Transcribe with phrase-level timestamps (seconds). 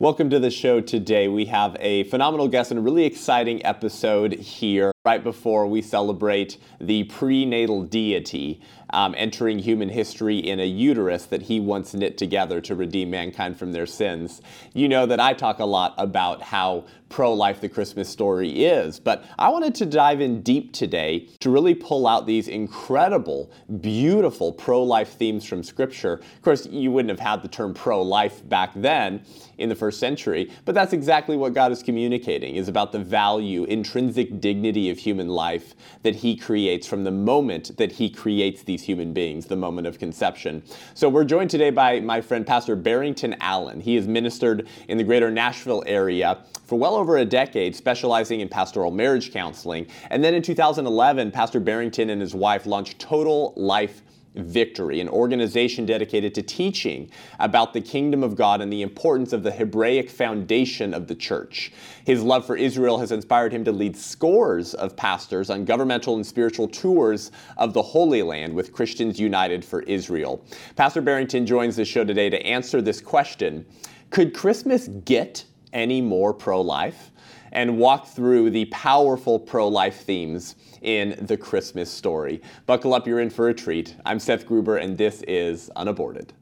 [0.00, 1.28] Welcome to the show today.
[1.28, 6.58] We have a phenomenal guest and a really exciting episode here right before we celebrate
[6.78, 8.60] the prenatal deity
[8.92, 13.58] um, entering human history in a uterus that he once knit together to redeem mankind
[13.58, 14.42] from their sins.
[14.74, 19.00] You know that I talk a lot about how pro life the Christmas story is,
[19.00, 24.52] but I wanted to dive in deep today to really pull out these incredible, beautiful
[24.52, 26.14] pro life themes from Scripture.
[26.14, 29.22] Of course, you wouldn't have had the term pro life back then
[29.58, 33.64] in the first century, but that's exactly what God is communicating is about the value,
[33.64, 38.82] intrinsic dignity of human life that he creates from the moment that he creates these
[38.82, 40.62] human beings, the moment of conception.
[40.94, 43.80] So we're joined today by my friend Pastor Barrington Allen.
[43.80, 48.48] He has ministered in the greater Nashville area for well over a decade, specializing in
[48.48, 49.86] pastoral marriage counseling.
[50.10, 54.02] And then in 2011, Pastor Barrington and his wife launched Total Life
[54.34, 59.42] Victory, an organization dedicated to teaching about the kingdom of God and the importance of
[59.42, 61.72] the Hebraic foundation of the church.
[62.04, 66.24] His love for Israel has inspired him to lead scores of pastors on governmental and
[66.24, 70.44] spiritual tours of the Holy Land with Christians United for Israel.
[70.76, 73.66] Pastor Barrington joins the show today to answer this question
[74.10, 77.10] Could Christmas get any more pro life?
[77.52, 82.42] And walk through the powerful pro life themes in the Christmas story.
[82.66, 83.96] Buckle up, you're in for a treat.
[84.04, 86.32] I'm Seth Gruber, and this is Unaborted.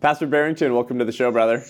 [0.00, 1.64] Pastor Barrington, welcome to the show, brother.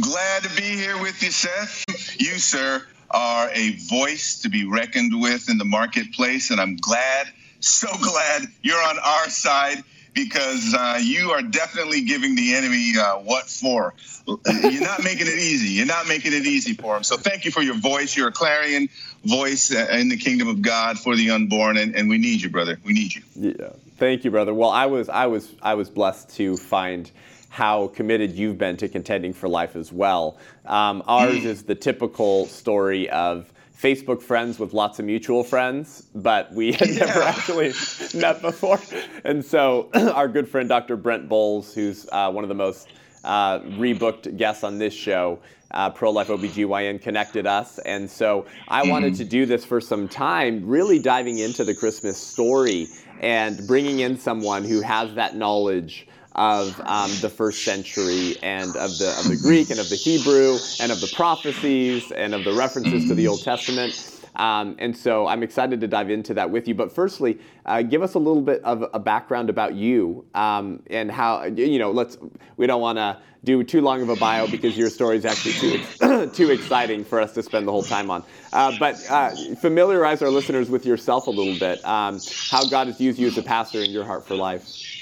[0.00, 1.82] Glad to be here with you, Seth.
[2.20, 7.28] You, sir, are a voice to be reckoned with in the marketplace, and I'm glad
[7.60, 9.82] so glad you're on our side
[10.14, 13.94] because uh, you are definitely giving the enemy uh, what for.
[14.26, 15.68] You're not making it easy.
[15.68, 17.02] You're not making it easy for him.
[17.02, 18.16] So thank you for your voice.
[18.16, 18.88] You're a clarion
[19.24, 22.50] voice uh, in the kingdom of God for the unborn, and, and we need you,
[22.50, 22.78] brother.
[22.84, 23.22] We need you.
[23.36, 23.70] Yeah.
[23.96, 24.54] Thank you, brother.
[24.54, 27.10] Well, I was I was I was blessed to find
[27.48, 30.36] how committed you've been to contending for life as well.
[30.66, 31.44] Um, ours mm.
[31.44, 33.50] is the typical story of
[33.80, 37.04] Facebook friends with lots of mutual friends, but we had yeah.
[37.06, 37.72] never actually
[38.14, 38.80] met before.
[39.24, 40.96] And so our good friend Dr.
[40.96, 42.88] Brent Boles, who's uh, one of the most
[43.22, 45.38] uh, rebooked guests on this show,
[45.70, 47.78] uh, Pro Life OBGYN connected us.
[47.80, 48.90] And so I mm-hmm.
[48.90, 52.88] wanted to do this for some time, really diving into the Christmas story
[53.20, 58.96] and bringing in someone who has that knowledge of um, the first century and of
[58.98, 62.52] the, of the Greek and of the Hebrew and of the prophecies and of the
[62.52, 64.14] references to the Old Testament.
[64.36, 66.74] Um, and so I'm excited to dive into that with you.
[66.76, 71.10] But firstly, uh, give us a little bit of a background about you um, and
[71.10, 72.16] how, you know, let's,
[72.56, 75.54] we don't want to do too long of a bio because your story is actually
[75.54, 78.22] too, too exciting for us to spend the whole time on.
[78.52, 83.00] Uh, but uh, familiarize our listeners with yourself a little bit, um, how God has
[83.00, 84.97] used you as a pastor in your heart for life.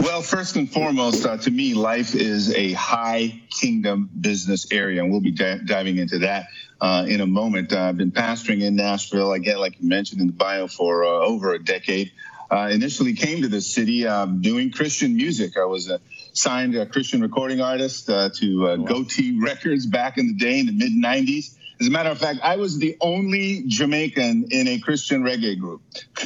[0.00, 5.10] Well, first and foremost, uh, to me, life is a high kingdom business area, and
[5.10, 6.46] we'll be d- diving into that
[6.80, 7.72] uh, in a moment.
[7.72, 11.08] Uh, I've been pastoring in Nashville, again, like you mentioned in the bio, for uh,
[11.08, 12.12] over a decade.
[12.50, 15.56] Uh, initially came to the city um, doing Christian music.
[15.56, 16.00] I was a
[16.34, 18.76] signed a Christian recording artist uh, to wow.
[18.76, 21.54] Gotee Records back in the day in the mid 90s.
[21.80, 25.82] As a matter of fact, I was the only Jamaican in a Christian reggae group.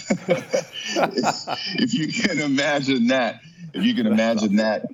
[1.78, 3.40] if you can imagine that,
[3.72, 4.86] if you can imagine that.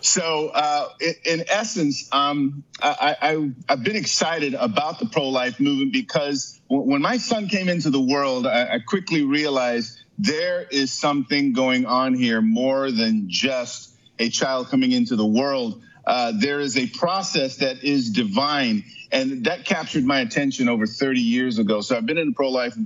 [0.00, 0.88] So, uh,
[1.24, 7.18] in, essence, um, I, have been excited about the pro life movement because when my
[7.18, 12.40] son came into the world, I, I quickly realized there is something going on here
[12.40, 15.82] more than just a child coming into the world.
[16.06, 21.20] Uh, there is a process that is divine and that captured my attention over 30
[21.20, 21.80] years ago.
[21.80, 22.76] So I've been in the pro life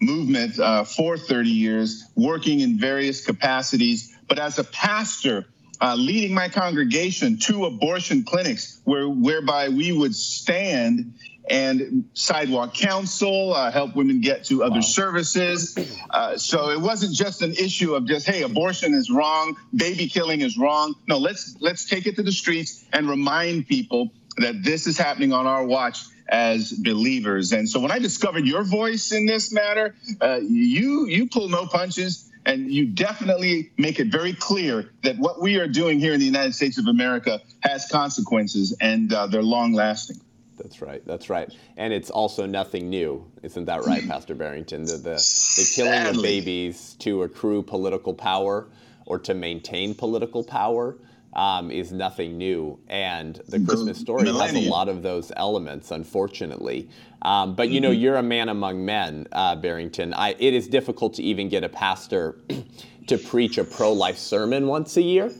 [0.00, 4.16] movement uh, for 30 years, working in various capacities.
[4.28, 5.46] But as a pastor,
[5.80, 11.14] uh, leading my congregation to abortion clinics, where whereby we would stand
[11.48, 14.80] and sidewalk counsel, uh, help women get to other wow.
[14.80, 15.76] services.
[16.10, 20.40] Uh, so it wasn't just an issue of just, hey, abortion is wrong, baby killing
[20.40, 20.94] is wrong.
[21.06, 25.32] No, let's let's take it to the streets and remind people that this is happening
[25.32, 27.52] on our watch as believers.
[27.52, 31.66] And so when I discovered your voice in this matter, uh, you you pull no
[31.66, 36.20] punches and you definitely make it very clear that what we are doing here in
[36.20, 40.20] the United States of America has consequences and uh, they're long lasting.
[40.58, 41.04] That's right.
[41.04, 41.52] That's right.
[41.76, 44.84] And it's also nothing new, isn't that right, Pastor Barrington?
[44.84, 48.68] The, the, the killing of babies to accrue political power
[49.06, 50.96] or to maintain political power
[51.34, 56.88] um, is nothing new, and the Christmas story has a lot of those elements, unfortunately.
[57.22, 58.00] Um, but you know, mm-hmm.
[58.00, 60.14] you're a man among men, uh, Barrington.
[60.14, 62.38] I, it is difficult to even get a pastor
[63.06, 65.30] to preach a pro-life sermon once a year.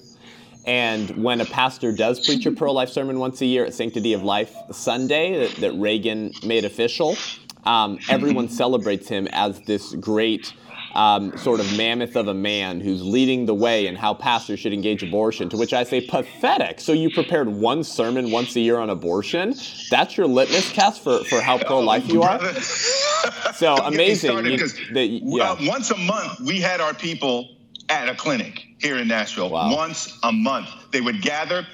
[0.66, 4.22] And when a pastor does preach a pro-life sermon once a year at Sanctity of
[4.22, 7.16] Life Sunday that, that Reagan made official,
[7.64, 10.54] um, everyone celebrates him as this great
[10.94, 14.72] um, sort of mammoth of a man who's leading the way in how pastors should
[14.72, 16.80] engage abortion, to which I say, pathetic.
[16.80, 19.54] So you prepared one sermon once a year on abortion?
[19.90, 22.40] That's your litmus test for, for how pro life you are?
[23.54, 24.44] so amazing.
[24.46, 25.52] You, yeah.
[25.52, 27.56] uh, once a month, we had our people
[27.88, 29.50] at a clinic here in Nashville.
[29.50, 29.74] Wow.
[29.74, 30.68] Once a month.
[30.92, 31.66] They would gather.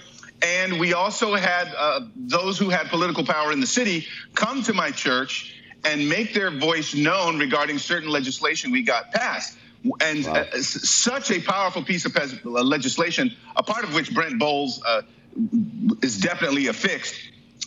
[0.42, 4.72] And we also had uh, those who had political power in the city come to
[4.72, 9.56] my church and make their voice known regarding certain legislation we got passed.
[10.00, 10.34] And wow.
[10.34, 15.02] uh, such a powerful piece of uh, legislation, a part of which Brent Boles uh,
[16.02, 17.14] is definitely affixed.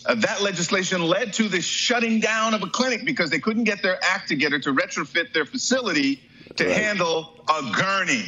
[0.06, 3.81] Uh, that legislation led to the shutting down of a clinic because they couldn't get
[3.81, 6.21] their act together to retrofit their facility
[6.56, 6.75] to right.
[6.75, 8.25] handle a gurney.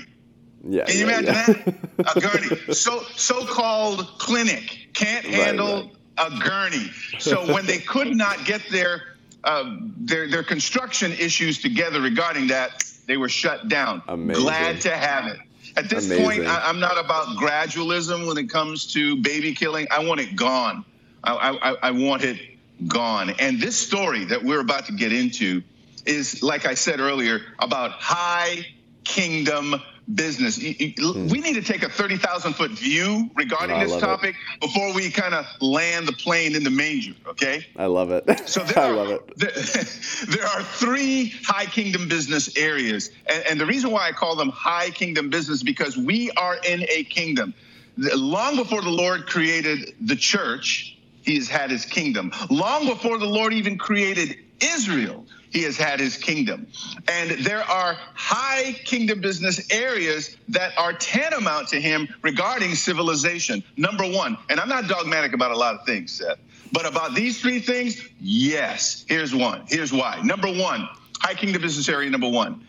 [0.68, 1.74] Yeah, Can you yeah, imagine yeah.
[1.98, 2.18] that?
[2.18, 2.62] A gurney.
[2.74, 6.32] So so-called clinic can't handle right, right.
[6.32, 6.92] a gurney.
[7.20, 9.15] So when they could not get their
[9.46, 14.02] uh, their their construction issues together regarding that, they were shut down.
[14.08, 14.44] Amazing.
[14.44, 15.40] Glad to have it.
[15.78, 16.26] At this Amazing.
[16.26, 19.88] point, I, am not about gradualism when it comes to baby killing.
[19.92, 20.86] I want it gone.
[21.24, 22.40] I, I, I want it
[22.88, 23.32] gone.
[23.40, 25.64] And this story that we're about to get into
[26.06, 28.66] is, like I said earlier, about high
[29.04, 29.76] kingdom
[30.14, 30.58] business.
[30.58, 31.28] Hmm.
[31.28, 34.62] We need to take a 30,000 foot view regarding this topic it.
[34.62, 37.66] before we kind of land the plane in the manger, okay?
[37.76, 38.48] I love it.
[38.48, 39.22] So there I are, love it.
[39.38, 43.10] There, there, are three high kingdom business areas.
[43.30, 46.86] And, and the reason why I call them high kingdom business because we are in
[46.90, 47.54] a kingdom.
[47.98, 52.32] Long before the Lord created the church, he has had his kingdom.
[52.50, 55.26] Long before the Lord even created Israel,
[55.56, 56.68] he has had his kingdom.
[57.08, 63.64] And there are high kingdom business areas that are tantamount to him regarding civilization.
[63.78, 66.40] Number one, and I'm not dogmatic about a lot of things, Seth,
[66.74, 69.06] but about these three things, yes.
[69.08, 69.64] Here's one.
[69.70, 70.20] Here's why.
[70.26, 72.68] Number one, high kingdom business area number one,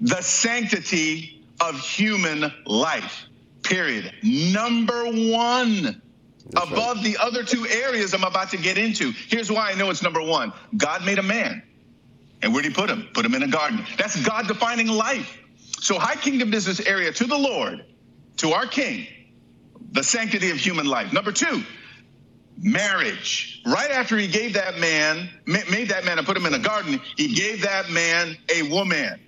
[0.00, 3.26] the sanctity of human life,
[3.62, 4.10] period.
[4.22, 6.00] Number one.
[6.50, 7.04] That's above right.
[7.04, 9.12] the other two areas I'm about to get into.
[9.28, 11.62] Here's why I know it's number one God made a man.
[12.42, 13.08] And where did he put him?
[13.14, 13.84] Put him in a garden.
[13.96, 15.38] That's God defining life.
[15.80, 17.84] So, high kingdom business area to the Lord,
[18.38, 19.06] to our King,
[19.92, 21.12] the sanctity of human life.
[21.12, 21.62] Number two,
[22.56, 23.62] marriage.
[23.66, 27.00] Right after he gave that man, made that man and put him in a garden,
[27.16, 29.20] he gave that man a woman.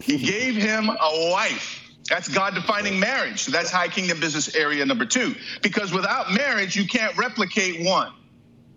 [0.00, 1.84] He gave him a wife.
[2.08, 3.42] That's God defining marriage.
[3.42, 5.34] So that's high kingdom business area number two.
[5.62, 8.12] Because without marriage, you can't replicate one.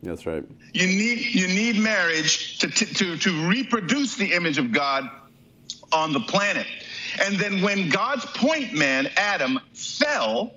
[0.03, 0.43] That's right.
[0.73, 5.09] You need you need marriage to, to, to reproduce the image of God
[5.93, 6.65] on the planet.
[7.21, 10.53] And then when God's point man, Adam, fell,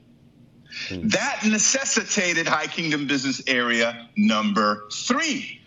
[0.88, 1.08] hmm.
[1.08, 5.60] that necessitated high kingdom business area number three.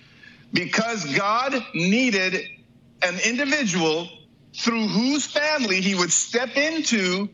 [0.54, 2.42] Because God needed
[3.04, 4.10] an individual
[4.56, 7.30] through whose family he would step into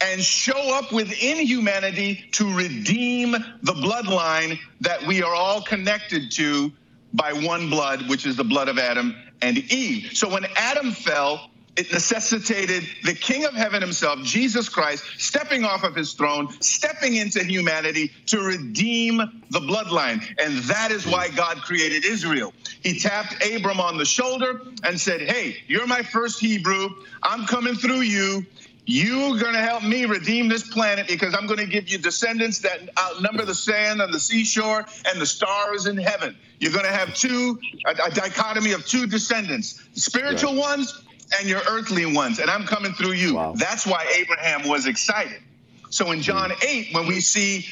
[0.00, 6.72] and show up within humanity to redeem the bloodline that we are all connected to
[7.14, 10.10] by one blood, which is the blood of Adam and Eve.
[10.12, 15.84] So when Adam fell, it necessitated the King of Heaven himself, Jesus Christ, stepping off
[15.84, 19.18] of his throne, stepping into humanity to redeem
[19.50, 20.22] the bloodline.
[20.42, 22.54] And that is why God created Israel.
[22.82, 26.88] He tapped Abram on the shoulder and said, Hey, you're my first Hebrew.
[27.22, 28.46] I'm coming through you.
[28.88, 32.60] You're going to help me redeem this planet because I'm going to give you descendants
[32.60, 36.36] that outnumber the sand on the seashore and the stars in heaven.
[36.60, 40.78] You're going to have two, a, a dichotomy of two descendants, spiritual right.
[40.78, 41.02] ones
[41.36, 42.38] and your earthly ones.
[42.38, 43.34] And I'm coming through you.
[43.34, 43.54] Wow.
[43.56, 45.42] That's why Abraham was excited.
[45.90, 46.66] So in John hmm.
[46.66, 47.66] 8, when we see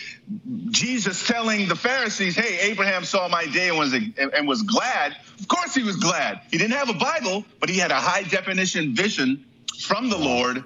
[0.71, 5.47] Jesus telling the Pharisees, hey, Abraham saw my day and was, and was glad, of
[5.47, 6.41] course he was glad.
[6.51, 9.45] He didn't have a Bible, but he had a high definition vision
[9.81, 10.65] from the Lord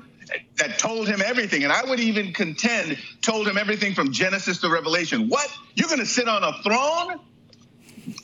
[0.57, 1.65] that told him everything.
[1.65, 5.29] And I would even contend told him everything from Genesis to Revelation.
[5.29, 5.51] What?
[5.75, 7.21] You're going to sit on a throne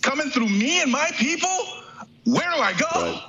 [0.03, 1.49] coming through me and my people?
[2.25, 2.87] Where do I go?
[2.95, 3.23] Right.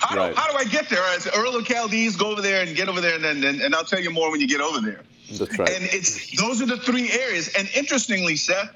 [0.00, 0.34] How, right.
[0.34, 1.02] do, how do I get there?
[1.14, 3.84] As Ur of Chaldees, go over there and get over there, and, and, and I'll
[3.84, 5.02] tell you more when you get over there.
[5.30, 5.68] That's right.
[5.68, 7.48] And it's those are the three areas.
[7.56, 8.70] And interestingly, Seth,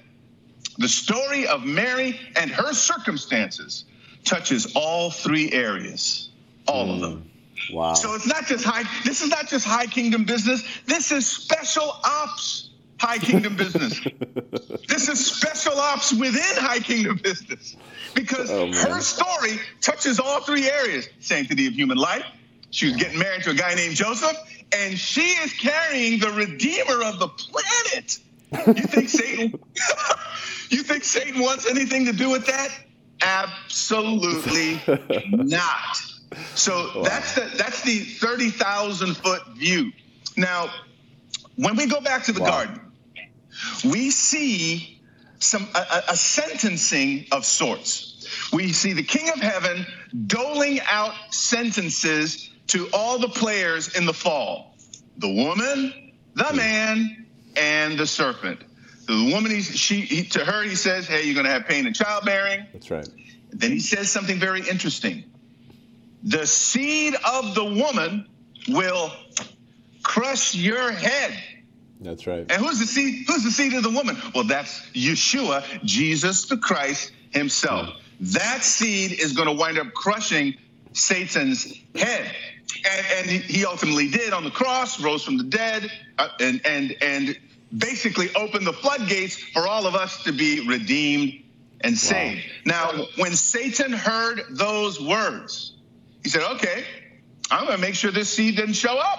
[0.78, 3.84] the story of Mary and her circumstances
[4.25, 6.28] touches all three areas,
[6.68, 6.94] all mm.
[6.94, 7.30] of them.
[7.73, 7.94] Wow.
[7.94, 10.62] So it's not just high, this is not just high kingdom business.
[10.87, 14.00] This is special ops high kingdom business.
[14.88, 17.76] this is special ops within high kingdom business
[18.14, 22.25] because oh, her story touches all three areas sanctity of human life.
[22.71, 24.37] She was getting married to a guy named Joseph,
[24.73, 28.18] and she is carrying the redeemer of the planet.
[28.66, 29.61] You think Satan
[30.71, 32.68] you think Satan wants anything to do with that?
[33.21, 34.80] Absolutely
[35.30, 36.13] not.
[36.55, 37.03] So wow.
[37.03, 39.93] that's the that's the 30,000 foot view.
[40.37, 40.71] Now,
[41.57, 42.50] when we go back to the wow.
[42.50, 42.81] garden,
[43.85, 45.00] we see
[45.38, 48.11] some a, a sentencing of sorts.
[48.53, 49.87] We see the King of Heaven
[50.26, 54.75] doling out sentences to all the players in the fall
[55.19, 56.57] the woman, the hmm.
[56.57, 57.26] man,
[57.57, 58.61] and the serpent.
[59.07, 61.87] The woman, he, she, he, to her, he says, Hey, you're going to have pain
[61.87, 62.67] in childbearing.
[62.73, 63.09] That's right.
[63.50, 65.25] Then he says something very interesting.
[66.25, 68.26] The seed of the woman
[68.69, 69.12] will
[70.02, 71.38] crush your head.
[72.00, 72.40] That's right.
[72.50, 73.25] And who's the seed?
[73.26, 74.16] Who's the seed of the woman?
[74.35, 77.90] Well, that's Yeshua, Jesus the Christ himself.
[78.21, 80.54] That seed is going to wind up crushing
[80.93, 82.35] Satan's head.
[82.85, 86.97] And, and he ultimately did on the cross, rose from the dead, uh, and, and,
[87.00, 87.38] and
[87.76, 91.43] basically opened the floodgates for all of us to be redeemed
[91.81, 92.43] and saved.
[92.66, 92.93] Wow.
[92.95, 95.74] Now, when Satan heard those words,
[96.25, 96.85] he said, okay,
[97.50, 99.19] I'm going to make sure this seed doesn't show up.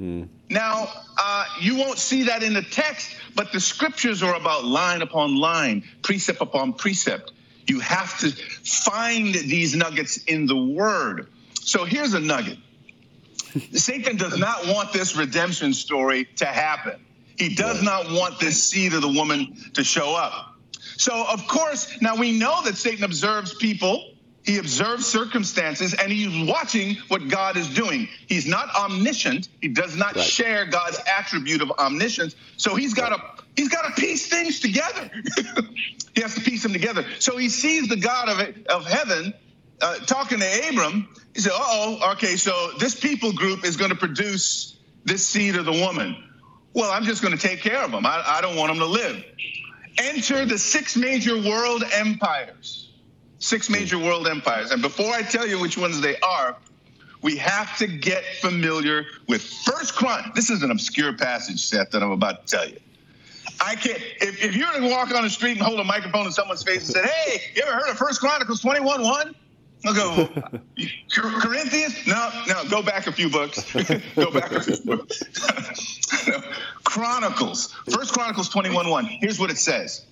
[0.00, 0.28] Mm.
[0.48, 5.02] Now, uh, you won't see that in the text, but the scriptures are about line
[5.02, 7.32] upon line, precept upon precept.
[7.66, 11.28] You have to find these nuggets in the word.
[11.60, 12.58] So here's a nugget
[13.72, 17.04] Satan does not want this redemption story to happen.
[17.36, 20.54] He does not want this seed of the woman to show up.
[20.96, 24.09] So, of course, now we know that Satan observes people,
[24.44, 28.08] he observes circumstances, and he's watching what God is doing.
[28.26, 29.48] He's not omniscient.
[29.60, 30.24] He does not right.
[30.24, 32.34] share God's attribute of omniscience.
[32.56, 35.10] So he's got to he's got to piece things together.
[36.14, 37.04] he has to piece them together.
[37.18, 39.34] So he sees the God of, of heaven
[39.82, 41.08] uh, talking to Abram.
[41.34, 45.64] He said, oh, okay, so this people group is going to produce this seed of
[45.66, 46.16] the woman.
[46.72, 48.06] Well, I'm just going to take care of them.
[48.06, 49.22] I, I don't want them to live.
[49.98, 52.89] Enter the six major world empires.
[53.40, 54.70] Six major world empires.
[54.70, 56.56] And before I tell you which ones they are,
[57.22, 60.32] we have to get familiar with First Chron.
[60.34, 62.78] This is an obscure passage, Seth, that I'm about to tell you.
[63.60, 63.98] I can't.
[64.20, 66.86] If, if you're to walk on the street and hold a microphone in someone's face
[66.86, 69.34] and say, "Hey, you ever heard of First Chronicles 21 1?"
[69.86, 70.28] I'll go,
[71.10, 72.06] Corinthians?
[72.06, 73.62] No, no, go back a few books.
[74.14, 75.22] go back a few books.
[76.84, 79.04] Chronicles, First Chronicles 21 1.
[79.06, 80.06] Here's what it says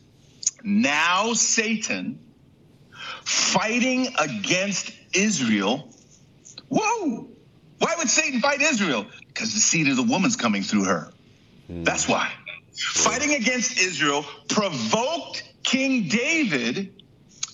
[0.62, 2.18] Now Satan
[3.28, 5.88] fighting against Israel.
[6.68, 7.28] Whoa!
[7.78, 9.06] Why would Satan fight Israel?
[9.28, 11.12] Because the seed of the woman's coming through her.
[11.70, 11.84] Mm.
[11.84, 12.30] That's why.
[12.74, 16.94] Fighting against Israel provoked King David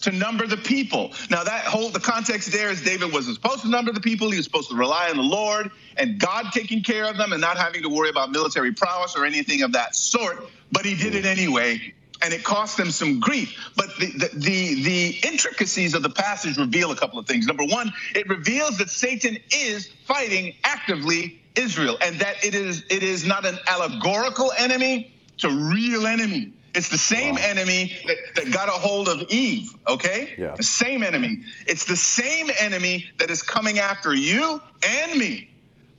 [0.02, 1.12] to number the people.
[1.30, 4.30] Now that whole the context there is David wasn't supposed to number the people.
[4.30, 7.40] He was supposed to rely on the Lord and God taking care of them and
[7.40, 10.44] not having to worry about military prowess or anything of that sort.
[10.70, 11.94] But he did it anyway.
[12.22, 13.70] And it cost them some grief.
[13.76, 17.46] But the, the, the, the intricacies of the passage reveal a couple of things.
[17.46, 23.02] Number one, it reveals that Satan is fighting actively Israel and that it is it
[23.02, 26.52] is not an allegorical enemy, it's a real enemy.
[26.74, 27.42] It's the same wow.
[27.44, 30.34] enemy that, that got a hold of Eve, okay?
[30.36, 30.56] Yeah.
[30.56, 31.44] The same enemy.
[31.68, 35.50] It's the same enemy that is coming after you and me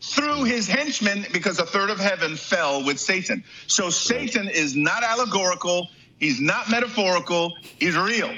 [0.02, 3.44] through his henchmen because a third of heaven fell with Satan.
[3.68, 8.34] So Satan is not allegorical, he's not metaphorical, he's real.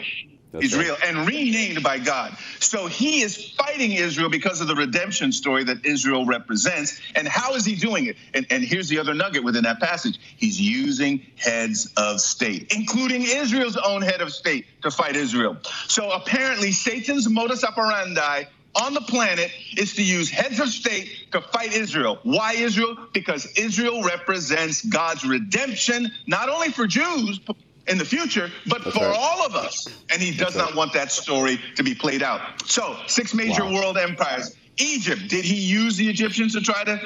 [0.52, 0.86] That's He's right.
[0.86, 2.36] real and renamed by God.
[2.60, 7.00] So he is fighting Israel because of the redemption story that Israel represents.
[7.16, 8.16] And how is he doing it?
[8.34, 13.24] And, and here's the other nugget within that passage he's using heads of state, including
[13.24, 15.58] Israel's own head of state, to fight Israel.
[15.88, 21.42] So apparently, Satan's modus operandi on the planet is to use heads of state to
[21.42, 22.20] fight Israel.
[22.24, 22.96] Why Israel?
[23.14, 27.40] Because Israel represents God's redemption, not only for Jews,
[27.88, 29.18] in the future, but That's for right.
[29.18, 29.88] all of us.
[30.12, 32.42] And he does not want that story to be played out.
[32.70, 33.74] So, six major wow.
[33.74, 34.56] world empires.
[34.78, 37.00] Egypt, did he use the Egyptians to try to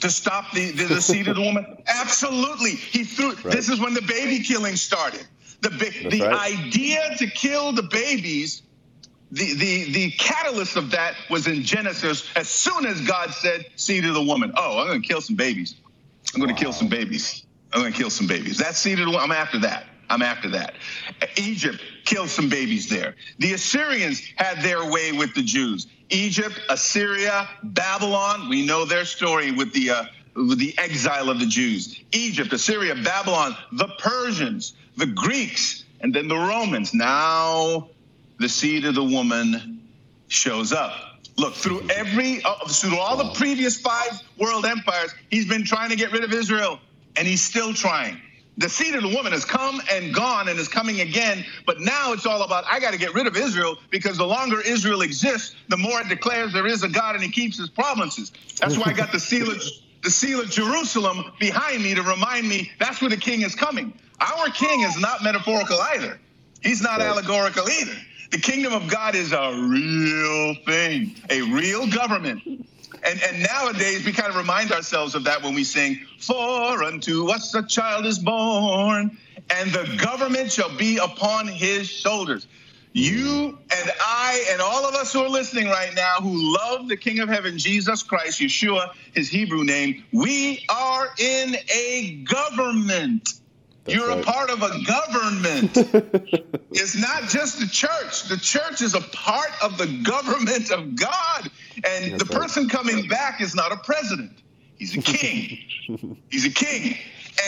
[0.00, 1.66] to stop the, the, the seed of the woman?
[1.86, 2.72] Absolutely.
[2.72, 3.44] He threw right.
[3.44, 5.26] this is when the baby killing started.
[5.62, 5.70] The
[6.10, 6.52] the right.
[6.52, 8.62] idea to kill the babies
[9.32, 14.04] the, the, the catalyst of that was in Genesis as soon as God said, seed
[14.04, 14.52] of the woman.
[14.56, 15.74] Oh, I'm going to kill some babies.
[16.34, 16.60] I'm going to wow.
[16.60, 17.45] kill some babies.
[17.76, 18.56] I'm going to kill some babies.
[18.56, 19.06] That's seeded.
[19.06, 19.84] I'm after that.
[20.08, 20.76] I'm after that.
[21.36, 23.14] Egypt killed some babies there.
[23.38, 25.86] The Assyrians had their way with the Jews.
[26.08, 28.48] Egypt, Assyria, Babylon.
[28.48, 30.04] We know their story with the uh,
[30.54, 36.34] the exile of the Jews Egypt, Assyria, Babylon, the Persians, the Greeks, and then the
[36.34, 36.94] Romans.
[36.94, 37.90] Now
[38.38, 39.82] the seed of the woman
[40.28, 41.20] shows up.
[41.36, 45.96] Look, through every, uh, through all the previous five world empires, he's been trying to
[45.96, 46.80] get rid of Israel,
[47.16, 48.20] and he's still trying.
[48.58, 52.14] The seed of the woman has come and gone and is coming again, but now
[52.14, 55.54] it's all about I got to get rid of Israel because the longer Israel exists,
[55.68, 58.32] the more it declares there is a God and he keeps his promises.
[58.58, 59.62] That's why I got the seal of
[60.02, 63.92] the seal of Jerusalem behind me to remind me that's where the king is coming.
[64.20, 66.18] Our king is not metaphorical either.
[66.62, 67.08] He's not right.
[67.08, 67.96] allegorical either.
[68.30, 72.42] The kingdom of God is a real thing, a real government.
[73.04, 77.30] And, and nowadays, we kind of remind ourselves of that when we sing, For unto
[77.30, 79.16] us a child is born,
[79.50, 82.46] and the government shall be upon his shoulders.
[82.96, 86.96] You and I and all of us who are listening right now who love the
[86.96, 93.34] King of Heaven, Jesus Christ, Yeshua, his Hebrew name, we are in a government.
[93.84, 94.20] That's You're right.
[94.20, 95.76] a part of a government.
[96.70, 98.30] it's not just the church.
[98.30, 101.50] The church is a part of the government of God.
[101.88, 102.72] And That's the person right.
[102.72, 104.42] coming back is not a president.
[104.78, 105.58] He's a king.
[106.30, 106.96] He's a king.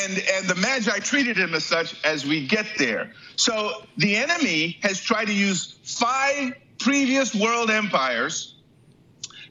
[0.03, 3.13] And and the Magi treated him as such as we get there.
[3.37, 8.55] So the enemy has tried to use five previous world empires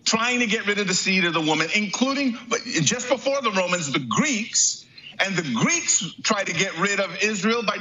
[0.05, 3.51] trying to get rid of the seed of the woman, including but just before the
[3.51, 4.85] Romans, the Greeks
[5.19, 7.77] and the Greeks tried to get rid of Israel by,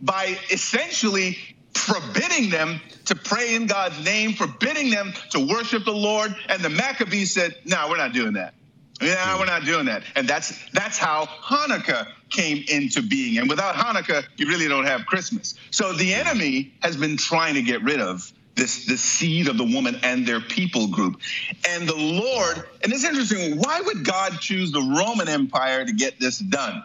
[0.00, 1.38] by essentially
[1.74, 6.34] forbidding them to pray in God's name, forbidding them to worship the Lord.
[6.48, 8.54] And the Maccabees said, no, we're not doing that.
[9.00, 9.40] Yeah, hmm.
[9.40, 10.02] we're not doing that.
[10.16, 13.38] And that's that's how Hanukkah came into being.
[13.38, 15.54] And without Hanukkah, you really don't have Christmas.
[15.70, 16.20] So the hmm.
[16.20, 20.26] enemy has been trying to get rid of this, this seed of the woman and
[20.26, 21.20] their people group.
[21.68, 26.18] And the Lord, and it's interesting, why would God choose the Roman Empire to get
[26.18, 26.82] this done?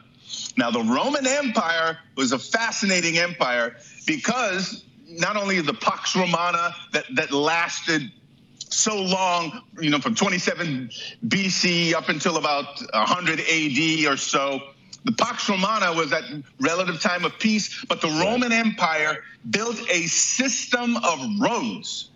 [0.57, 7.05] Now, the Roman Empire was a fascinating empire because not only the Pax Romana that,
[7.15, 8.11] that lasted
[8.69, 10.89] so long, you know, from 27
[11.27, 14.61] BC up until about 100 AD or so,
[15.05, 16.23] the Pax Romana was that
[16.59, 22.09] relative time of peace, but the Roman Empire built a system of roads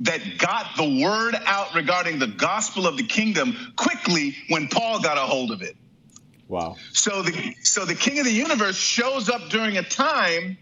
[0.00, 5.18] that got the word out regarding the gospel of the kingdom quickly when Paul got
[5.18, 5.76] a hold of it.
[6.48, 6.76] Wow.
[6.92, 10.56] So the so the king of the universe shows up during a time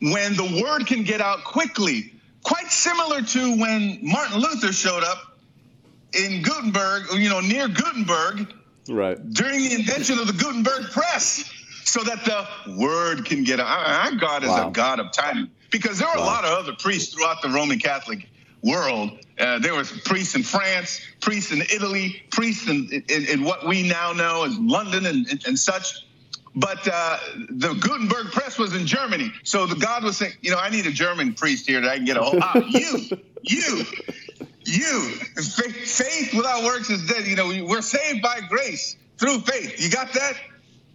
[0.00, 5.38] when the word can get out quickly, quite similar to when Martin Luther showed up
[6.12, 8.52] in Gutenberg, you know, near Gutenberg
[8.88, 9.32] right.
[9.32, 11.50] during the invention of the Gutenberg press
[11.84, 13.66] so that the word can get out.
[13.66, 14.68] Our God is wow.
[14.68, 16.24] a God of timing because there are wow.
[16.24, 18.28] a lot of other priests throughout the Roman Catholic
[18.62, 19.18] world.
[19.38, 23.88] Uh, there was priests in France, priests in Italy, priests in, in, in what we
[23.88, 26.04] now know as London and, and, and such.
[26.54, 27.18] But uh,
[27.50, 29.32] the Gutenberg press was in Germany.
[29.44, 31.96] So the God was saying, you know, I need a German priest here that I
[31.96, 32.64] can get a hold of.
[32.68, 33.84] you, you,
[34.64, 35.10] you.
[35.36, 37.26] Faith without works is dead.
[37.26, 39.80] You know, we're saved by grace through faith.
[39.80, 40.34] You got that?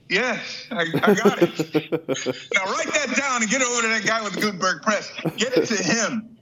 [0.09, 1.57] Yes, I, I got it.
[2.53, 5.11] now write that down and get over to that guy with the Gutenberg press.
[5.37, 6.32] Get it to him.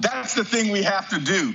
[0.00, 1.54] That's the thing we have to do.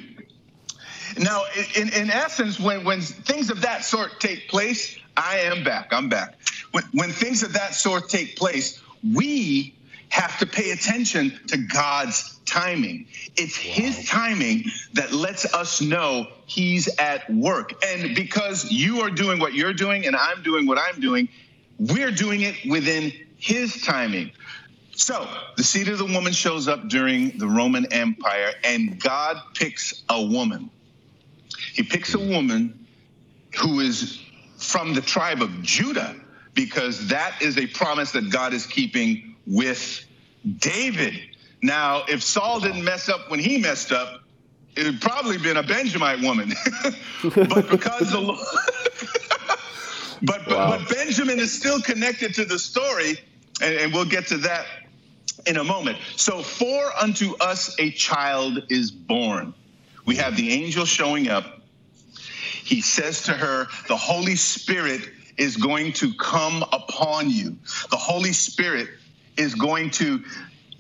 [1.18, 1.44] Now,
[1.76, 5.90] in, in essence, when, when things of that sort take place, I am back.
[5.92, 6.36] I'm back.
[6.72, 8.82] When, when things of that sort take place,
[9.14, 9.76] we
[10.10, 13.08] have to pay attention to God's timing.
[13.36, 13.56] It's.
[13.56, 17.84] His timing that lets us know He's at work.
[17.84, 21.30] And because you are doing what you're doing and I'm doing what I'm doing,
[21.80, 24.32] we're doing it within His timing.
[24.96, 25.28] So
[25.58, 30.22] the seed of the woman shows up during the Roman Empire, and God picks a
[30.22, 30.70] woman.
[31.74, 32.86] He picks a woman
[33.60, 34.22] who is
[34.58, 36.16] from the tribe of Judah,
[36.54, 40.06] because that is a promise that God is keeping with
[40.60, 41.20] David.
[41.62, 44.22] Now, if Saul didn't mess up when he messed up,
[44.76, 46.54] it would probably been a Benjamite woman.
[47.24, 48.40] but because the Lord,
[50.22, 50.78] but, wow.
[50.78, 53.20] but Benjamin is still connected to the story,
[53.62, 54.66] and, and we'll get to that
[55.46, 55.98] in a moment.
[56.16, 59.54] So, for unto us a child is born.
[60.06, 61.62] We have the angel showing up.
[62.64, 65.02] He says to her, The Holy Spirit
[65.38, 67.58] is going to come upon you.
[67.90, 68.90] The Holy Spirit
[69.38, 70.24] is going to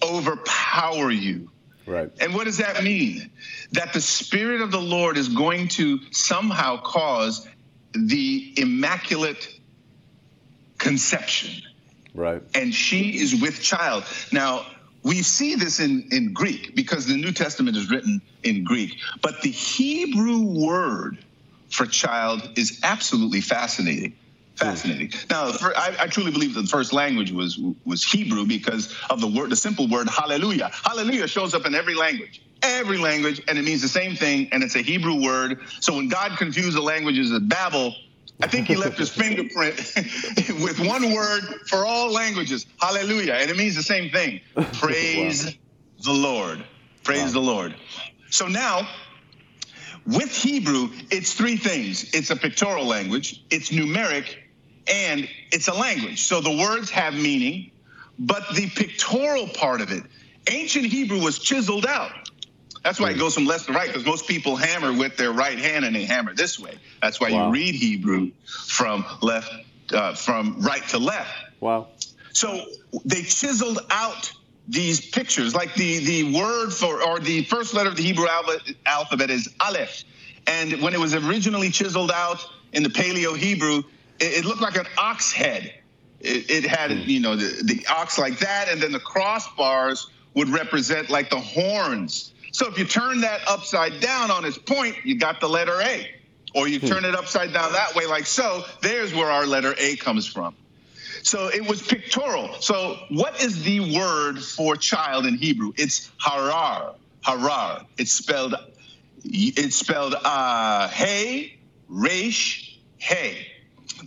[0.02, 1.50] overpower you.
[1.86, 2.10] Right.
[2.20, 3.30] And what does that mean?
[3.74, 7.48] That the Spirit of the Lord is going to somehow cause
[7.94, 9.60] the immaculate
[10.78, 11.62] conception.
[12.14, 12.42] Right.
[12.54, 14.04] And she is with child.
[14.32, 14.66] Now,
[15.04, 19.00] we see this in, in Greek because the New Testament is written in Greek.
[19.22, 21.18] But the Hebrew word
[21.70, 24.16] for child is absolutely fascinating.
[24.56, 25.12] Fascinating.
[25.32, 29.20] Now, for, I, I, truly believe that the first language was was Hebrew because of
[29.20, 30.70] the word, the simple word hallelujah.
[30.86, 34.62] Hallelujah shows up in every language, every language, and it means the same thing, and
[34.62, 35.60] it's a Hebrew word.
[35.80, 37.96] So when God confused the languages at Babel,
[38.42, 39.78] I think he left his fingerprint
[40.62, 44.42] with one word for all languages, hallelujah, and it means the same thing.
[44.74, 45.52] Praise wow.
[46.04, 46.64] the Lord.
[47.04, 47.32] Praise wow.
[47.32, 47.76] the Lord.
[48.30, 48.88] So now
[50.06, 54.36] with Hebrew, it's three things it's a pictorial language, it's numeric,
[54.88, 56.24] and it's a language.
[56.24, 57.72] So the words have meaning,
[58.20, 60.04] but the pictorial part of it,
[60.50, 62.23] ancient Hebrew was chiseled out.
[62.84, 65.58] That's why it goes from left to right, because most people hammer with their right
[65.58, 66.78] hand and they hammer this way.
[67.02, 67.48] That's why wow.
[67.48, 69.54] you read Hebrew from left,
[69.94, 71.34] uh, from right to left.
[71.62, 71.88] Wow.
[72.34, 72.66] So
[73.06, 74.34] they chiseled out
[74.68, 78.28] these pictures, like the the word for or the first letter of the Hebrew
[78.86, 80.04] alphabet is Aleph,
[80.48, 83.84] and when it was originally chiseled out in the Paleo Hebrew,
[84.20, 85.74] it, it looked like an ox head.
[86.22, 87.00] It, it had hmm.
[87.00, 91.40] you know the, the ox like that, and then the crossbars would represent like the
[91.40, 92.32] horns.
[92.54, 96.10] So if you turn that upside down on its point, you got the letter A.
[96.56, 96.86] Or you hmm.
[96.86, 100.56] turn it upside down that way, like so, there's where our letter A comes from.
[101.24, 102.54] So it was pictorial.
[102.62, 105.74] So what is the word for child in Hebrew?
[105.78, 106.94] It's harar.
[107.24, 107.86] Harar.
[107.98, 108.56] It's spelled.
[109.24, 113.48] It's spelled uh, hey, resh, hey.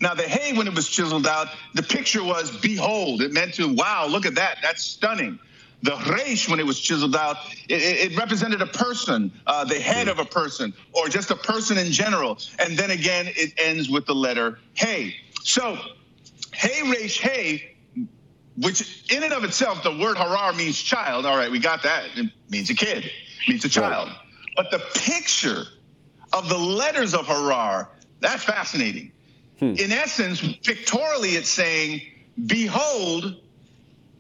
[0.00, 3.22] Now the hey, when it was chiseled out, the picture was behold.
[3.22, 4.58] It meant to wow, look at that.
[4.62, 5.38] That's stunning.
[5.82, 7.36] The resh, when it was chiseled out,
[7.68, 11.76] it, it represented a person, uh, the head of a person, or just a person
[11.78, 12.38] in general.
[12.58, 15.14] And then again, it ends with the letter hey.
[15.42, 15.78] So
[16.56, 17.76] Hey, Resh, hey,
[18.56, 21.26] which in and of itself, the word harar means child.
[21.26, 22.06] All right, we got that.
[22.16, 23.12] It means a kid, it
[23.46, 24.08] means a child.
[24.08, 24.18] Right.
[24.56, 25.64] But the picture
[26.32, 29.12] of the letters of harar, that's fascinating.
[29.58, 29.74] Hmm.
[29.76, 32.00] In essence, pictorially, it's saying,
[32.46, 33.36] behold,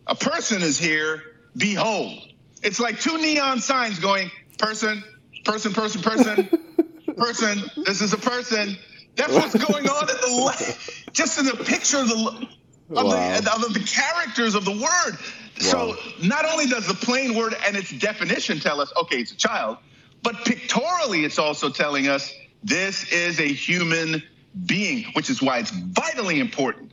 [0.06, 1.22] a person is here,
[1.56, 2.22] behold.
[2.62, 5.02] It's like two neon signs going, person,
[5.44, 6.48] person, person, person,
[7.16, 8.76] person, this is a person.
[9.14, 10.76] That's what's going on in the
[11.12, 12.48] just in the picture of the
[12.90, 13.40] of, wow.
[13.40, 14.80] the, of the characters of the word.
[14.82, 15.16] Wow.
[15.58, 19.36] So not only does the plain word and its definition tell us, okay, it's a
[19.36, 19.78] child,
[20.22, 24.22] but pictorially it's also telling us this is a human
[24.66, 26.92] being, which is why it's vitally important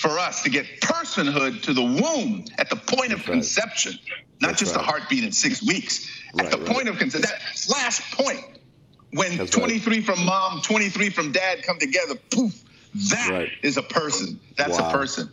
[0.00, 3.98] for us to get personhood to the womb at the point That's of conception,
[4.40, 4.82] not That's just right.
[4.82, 6.10] a heartbeat in six weeks.
[6.38, 8.44] At right, the point of conception, that last point
[9.12, 10.04] when That's 23 right.
[10.04, 12.62] from mom, 23 from dad come together, poof,
[13.10, 13.50] that right.
[13.62, 14.40] is a person.
[14.56, 14.88] That's wow.
[14.88, 15.30] a person.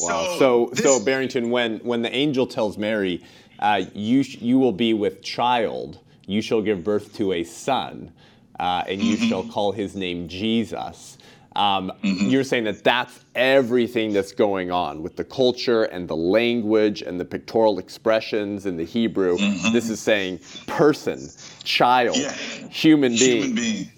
[0.00, 0.36] Wow.
[0.38, 3.22] So, so, this, so, Barrington, when when the angel tells Mary,
[3.58, 8.12] uh, you you will be with child, you shall give birth to a son,
[8.58, 9.28] uh, and you mm-hmm.
[9.28, 11.18] shall call his name Jesus.
[11.56, 12.28] Um, mm-hmm.
[12.28, 17.18] You're saying that that's everything that's going on with the culture and the language and
[17.18, 19.36] the pictorial expressions in the Hebrew.
[19.36, 19.72] Mm-hmm.
[19.72, 21.28] This is saying person,
[21.64, 22.32] child, yeah.
[22.68, 23.42] human being.
[23.42, 23.92] Human being.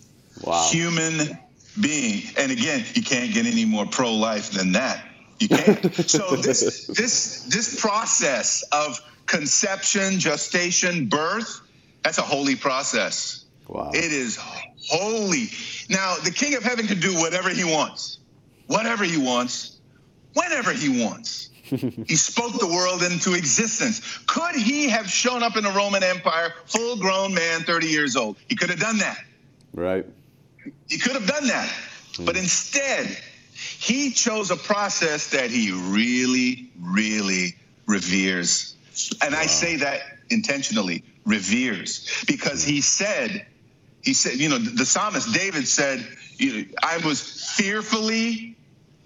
[0.45, 0.69] Wow.
[0.71, 1.38] Human
[1.81, 2.23] being.
[2.38, 5.07] And again, you can't get any more pro-life than that.
[5.38, 5.95] You can't.
[6.09, 11.61] so this this this process of conception, gestation, birth,
[12.03, 13.45] that's a holy process.
[13.69, 13.91] Wow.
[13.95, 14.38] It is
[14.88, 15.49] holy.
[15.88, 18.18] Now, the King of Heaven can do whatever he wants,
[18.66, 19.79] whatever he wants,
[20.35, 21.51] whenever he wants.
[21.62, 24.18] he spoke the world into existence.
[24.27, 28.37] Could he have shown up in the Roman Empire, full grown man, 30 years old?
[28.49, 29.18] He could have done that.
[29.73, 30.05] Right.
[30.88, 31.73] He could have done that.
[32.14, 32.27] Mm.
[32.27, 33.16] But instead,
[33.55, 38.75] he chose a process that he really, really reveres.
[39.23, 39.40] And wow.
[39.40, 43.47] I say that intentionally reveres because he said
[44.03, 46.05] he said, you know, the psalmist David said,
[46.83, 48.57] I was fearfully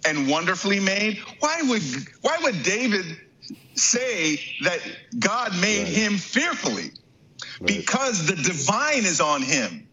[0.06, 1.18] and wonderfully made.
[1.40, 1.82] Why would
[2.22, 3.04] why would David
[3.74, 4.80] say that
[5.18, 5.92] God made right.
[5.92, 6.92] him fearfully?
[7.60, 7.66] Right.
[7.66, 9.86] Because the divine is on him.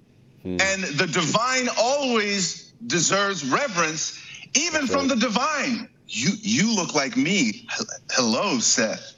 [0.43, 0.57] Hmm.
[0.61, 4.21] And the divine always deserves reverence,
[4.55, 5.89] even That's from the divine.
[6.07, 7.67] You you look like me.
[8.11, 9.15] Hello, Seth.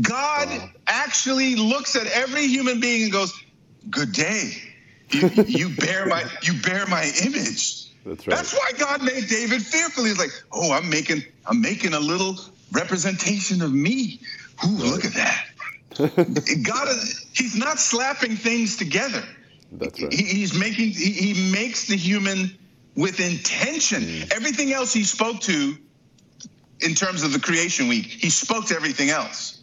[0.00, 0.70] God wow.
[0.86, 3.32] actually looks at every human being and goes,
[3.90, 4.65] Good day
[5.10, 7.86] you, you bear my you bear my image.
[8.04, 8.36] That's right.
[8.36, 10.10] That's why God made David fearfully.
[10.10, 12.36] He's like, oh, I'm making I'm making a little
[12.72, 14.20] representation of me.
[14.64, 15.46] Ooh, look at that.
[16.62, 19.22] God is he's not slapping things together.
[19.72, 20.12] That's right.
[20.12, 22.56] He, he's making he, he, makes the human
[22.94, 24.02] with intention.
[24.02, 24.32] Mm.
[24.34, 25.76] Everything else he spoke to
[26.80, 29.60] in terms of the creation week, he spoke to everything else.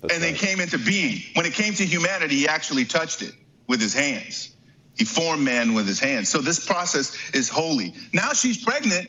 [0.00, 0.32] That's and right.
[0.32, 1.22] they came into being.
[1.34, 3.32] When it came to humanity, he actually touched it
[3.66, 4.50] with his hands.
[4.98, 6.28] He formed man with his hands.
[6.28, 7.94] So this process is holy.
[8.12, 9.08] Now she's pregnant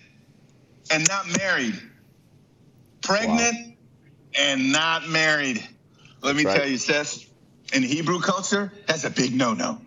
[0.92, 1.82] and not married.
[3.02, 3.74] Pregnant wow.
[4.38, 5.68] and not married.
[6.22, 6.58] Let me right.
[6.58, 7.26] tell you, Seth,
[7.74, 9.82] in Hebrew culture, that's a big no-no.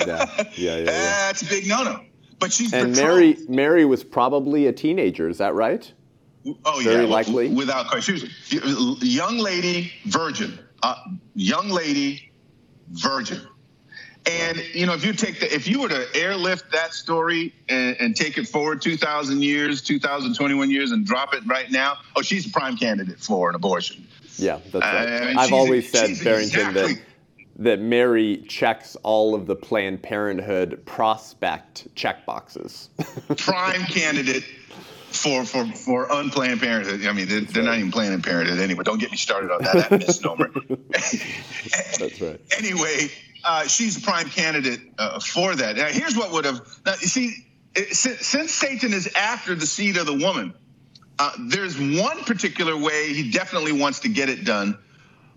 [0.00, 0.76] yeah, yeah, yeah.
[0.76, 0.84] yeah.
[0.84, 2.00] That's a big no-no.
[2.40, 3.36] But she's and Mary.
[3.48, 5.28] Mary was probably a teenager.
[5.28, 5.90] Is that right?
[6.64, 7.48] Oh Very yeah, likely.
[7.48, 10.58] Without question, she was young lady, virgin.
[10.82, 10.96] Uh,
[11.34, 12.32] young lady,
[12.90, 13.40] virgin.
[14.26, 17.94] And you know, if you take the, if you were to airlift that story and,
[18.00, 22.46] and, take it forward 2,000 years, 2,021 years, and drop it right now, oh, she's
[22.46, 24.06] a prime candidate for an abortion.
[24.36, 25.36] Yeah, that's right.
[25.36, 26.94] Uh, I've always said, Barrington, exactly.
[26.94, 27.02] that
[27.56, 32.88] that Mary checks all of the Planned Parenthood prospect check boxes.
[33.36, 34.44] prime candidate
[35.10, 37.06] for for for unplanned parenthood.
[37.06, 37.70] I mean, they're, they're right.
[37.70, 38.82] not even Planned Parenthood anyway.
[38.84, 40.50] Don't get me started on that, that misnomer.
[41.98, 42.40] That's right.
[42.58, 43.10] Anyway,
[43.44, 45.76] uh, she's a prime candidate uh, for that.
[45.76, 46.60] Now, here's what would have.
[46.84, 50.54] Now, you see, it, since, since, Satan is after the seed of the woman,
[51.18, 54.78] uh, there's one particular way he definitely wants to get it done.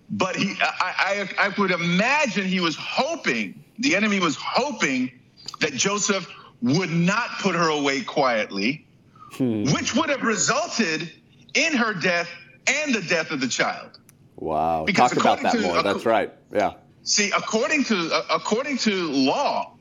[0.09, 5.11] But he, I, I, I would imagine he was hoping, the enemy was hoping
[5.59, 8.85] that Joseph would not put her away quietly,
[9.33, 9.65] hmm.
[9.73, 11.11] which would have resulted
[11.53, 12.29] in her death
[12.67, 13.99] and the death of the child.
[14.37, 14.85] Wow.
[14.85, 15.83] Because Talk about that more.
[15.83, 16.33] That's right.
[16.53, 16.73] Yeah.
[17.07, 19.77] See, according to uh, according to law,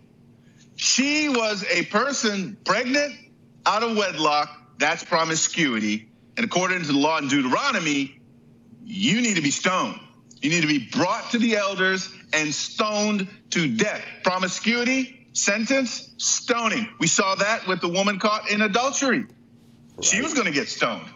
[0.76, 3.16] she was a person pregnant
[3.66, 4.48] out of wedlock.
[4.78, 6.08] That's promiscuity.
[6.36, 8.20] And according to the law in Deuteronomy,
[8.84, 9.98] you need to be stoned.
[10.40, 14.04] You need to be brought to the elders and stoned to death.
[14.22, 16.88] Promiscuity, sentence, stoning.
[17.00, 19.22] We saw that with the woman caught in adultery.
[19.96, 20.04] Right.
[20.04, 21.08] She was going to get stoned.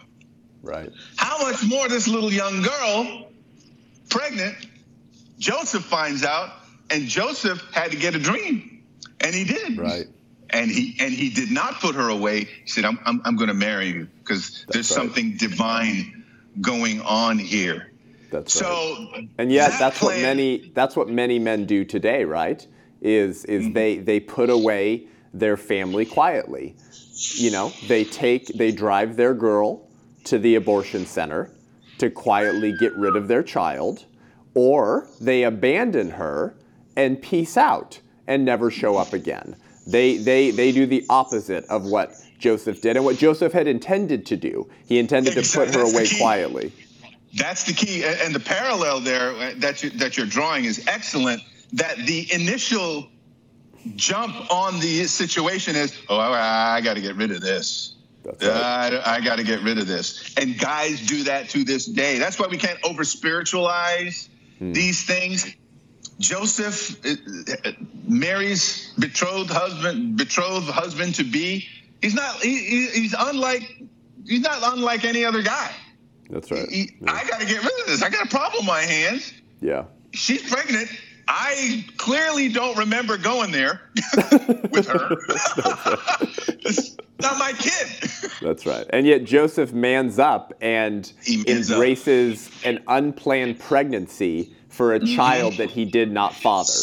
[0.61, 0.91] Right.
[1.15, 3.29] How much more this little young girl,
[4.09, 4.57] pregnant,
[5.41, 6.51] Joseph finds out,
[6.91, 8.83] and Joseph had to get a dream,
[9.19, 9.77] and he did.
[9.77, 10.05] Right.
[10.51, 12.43] And he and he did not put her away.
[12.43, 14.95] He said, "I'm I'm, I'm going to marry you because there's right.
[14.95, 16.23] something divine
[16.61, 17.91] going on here."
[18.29, 19.29] That's so, right.
[19.37, 22.65] And yet, that that's plan, what many that's what many men do today, right?
[23.01, 23.73] Is is mm-hmm.
[23.73, 26.75] they they put away their family quietly.
[27.35, 29.87] You know, they take they drive their girl
[30.25, 31.49] to the abortion center
[31.97, 34.05] to quietly get rid of their child
[34.53, 36.55] or they abandon her
[36.95, 39.55] and peace out and never show up again.
[39.87, 44.25] They, they, they do the opposite of what Joseph did and what Joseph had intended
[44.27, 44.69] to do.
[44.85, 46.71] He intended to put her away quietly.
[47.33, 48.03] That's the key.
[48.03, 51.41] And the parallel there uh, that, you, that you're drawing is excellent.
[51.73, 53.07] That the initial
[53.95, 57.95] jump on the situation is, oh, I, I got to get rid of this.
[58.23, 58.43] Right.
[58.43, 60.35] I, I got to get rid of this.
[60.37, 62.19] And guys do that to this day.
[62.19, 64.29] That's why we can't over spiritualize
[64.61, 64.73] Hmm.
[64.73, 65.55] these things.
[66.19, 67.09] Joseph, uh,
[67.67, 67.71] uh,
[68.07, 71.67] Mary's betrothed husband, betrothed husband to be.
[71.99, 72.35] He's not.
[72.41, 73.63] He, he's unlike.
[74.27, 75.71] He's not unlike any other guy.
[76.29, 76.69] That's right.
[76.69, 77.11] He, yeah.
[77.11, 78.03] I got to get rid of this.
[78.03, 79.33] I got a problem on my hands.
[79.61, 79.85] Yeah.
[80.13, 80.89] She's pregnant.
[81.33, 83.79] I clearly don't remember going there
[84.69, 85.11] with her.
[86.59, 88.11] it's not my kid.
[88.41, 88.85] That's right.
[88.89, 91.09] And yet Joseph mans up and
[91.47, 92.65] embraces up.
[92.65, 95.15] an unplanned pregnancy for a mm-hmm.
[95.15, 96.73] child that he did not father.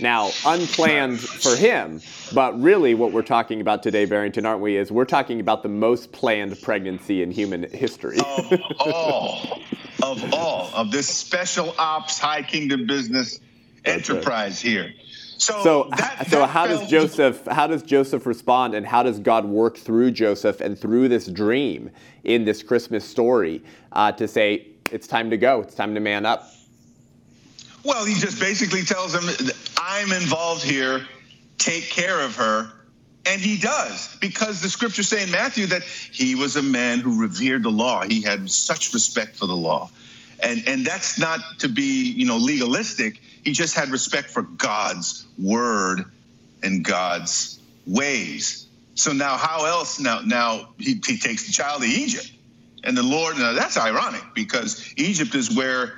[0.00, 2.00] Now, unplanned for him,
[2.32, 5.68] but really what we're talking about today, Barrington, aren't we, is we're talking about the
[5.68, 8.16] most planned pregnancy in human history.
[8.18, 9.60] Of all,
[10.02, 13.40] of all, of this special ops high kingdom business
[13.84, 14.92] enterprise here.
[15.38, 19.46] So, so, that, so how does Joseph how does Joseph respond, and how does God
[19.46, 21.90] work through Joseph and through this dream
[22.24, 23.62] in this Christmas story
[23.92, 26.50] uh, to say it's time to go, it's time to man up?
[27.84, 31.06] Well, he just basically tells him, "I'm involved here.
[31.56, 32.70] Take care of her."
[33.26, 37.20] And he does, because the scriptures say in Matthew that he was a man who
[37.20, 38.02] revered the law.
[38.02, 39.90] He had such respect for the law.
[40.42, 43.20] And, and that's not to be, you know, legalistic.
[43.44, 46.04] He just had respect for God's word
[46.62, 48.66] and God's ways.
[48.94, 49.98] So now, how else?
[49.98, 52.30] Now, now he, he takes the child to Egypt,
[52.84, 53.38] and the Lord.
[53.38, 55.94] Now that's ironic because Egypt is where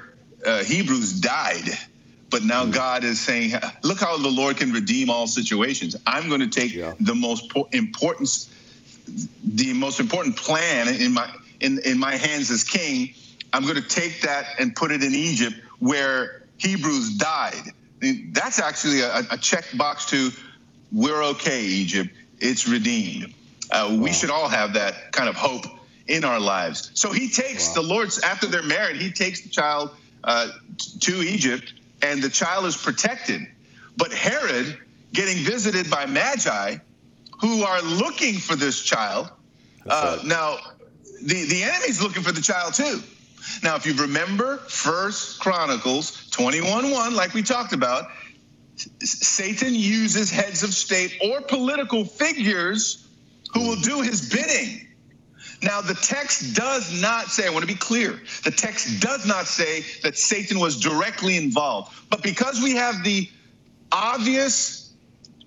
[0.46, 1.68] uh, Hebrews died.
[2.30, 2.72] But now mm.
[2.72, 3.52] God is saying,
[3.82, 5.96] look how the Lord can redeem all situations.
[6.06, 6.94] I'm going to take yeah.
[6.98, 8.48] the most important,
[9.44, 11.28] the most important plan in my
[11.60, 13.14] in, in my hands as king.
[13.52, 17.72] I'm going to take that and put it in Egypt where Hebrews died.
[18.32, 20.30] That's actually a, a check box to
[20.92, 22.10] we're okay, Egypt.
[22.38, 23.34] It's redeemed.
[23.70, 23.96] Uh, wow.
[23.96, 25.64] We should all have that kind of hope
[26.06, 26.90] in our lives.
[26.94, 27.82] So he takes wow.
[27.82, 29.90] the Lord's, after they're married, he takes the child
[30.24, 30.48] uh,
[31.00, 31.72] to Egypt,
[32.02, 33.42] and the child is protected.
[33.96, 34.78] But Herod
[35.12, 36.76] getting visited by magi
[37.40, 39.30] who are looking for this child.
[39.86, 40.26] Uh, right.
[40.26, 40.58] Now,
[41.22, 43.00] the, the enemy's looking for the child too.
[43.62, 48.10] Now, if you remember First Chronicles 21 1, like we talked about,
[49.00, 53.06] Satan uses heads of state or political figures
[53.52, 54.88] who will do his bidding.
[55.62, 59.46] Now, the text does not say, I want to be clear, the text does not
[59.46, 61.94] say that Satan was directly involved.
[62.10, 63.30] But because we have the
[63.92, 64.92] obvious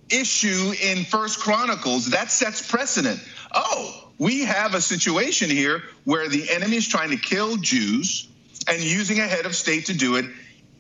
[0.10, 3.20] issue in First Chronicles, that sets precedent.
[3.54, 8.28] Oh, we have a situation here where the enemy is trying to kill Jews
[8.68, 10.26] and using a head of state to do it,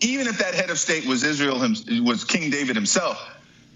[0.01, 1.59] even if that head of state was Israel,
[2.03, 3.21] was King David himself.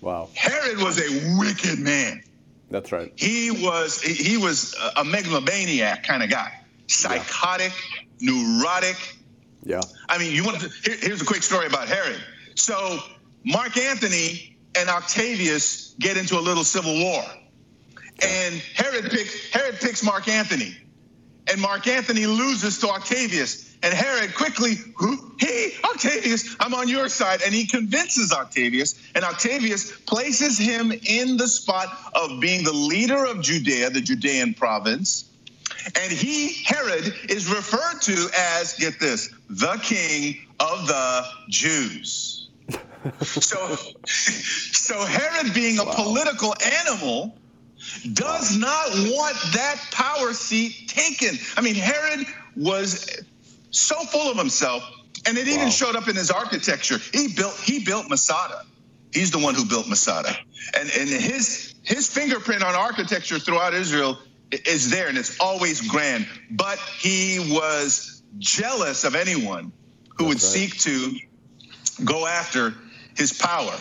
[0.02, 0.30] Wow.
[0.34, 2.24] Herod was a wicked man.
[2.72, 3.12] That's right.
[3.16, 6.54] He was he was a megalomaniac kind of guy,
[6.88, 7.74] psychotic,
[8.20, 8.32] yeah.
[8.32, 8.98] neurotic.
[9.64, 9.82] Yeah.
[10.08, 12.22] I mean, you want to, here, here's a quick story about Herod.
[12.56, 13.00] So
[13.44, 17.24] Mark Antony and Octavius get into a little civil war,
[18.22, 20.76] and Herod picks Herod picks Mark Antony.
[21.52, 23.70] and Mark Antony loses to Octavius.
[23.82, 24.76] And Herod quickly,
[25.40, 27.42] hey, Octavius, I'm on your side.
[27.42, 33.24] And he convinces Octavius, and Octavius places him in the spot of being the leader
[33.26, 35.26] of Judea, the Judean province.
[36.00, 42.50] And he, Herod, is referred to as, get this, the king of the Jews.
[43.22, 45.94] so, so Herod, being a wow.
[45.96, 47.38] political animal,
[48.14, 51.38] does not want that power seat taken.
[51.58, 53.24] I mean, Herod was
[53.72, 54.84] so full of himself,
[55.28, 56.98] and it even showed up in his architecture.
[57.14, 58.66] He built he built Masada.
[59.14, 60.36] He's the one who built Masada,
[60.78, 64.18] and and his his fingerprint on architecture throughout Israel
[64.52, 66.28] is there, and it's always grand.
[66.52, 69.72] But he was jealous of anyone
[70.18, 70.70] who That's would right.
[70.72, 71.20] seek to
[72.06, 72.74] go after
[73.18, 73.76] his power.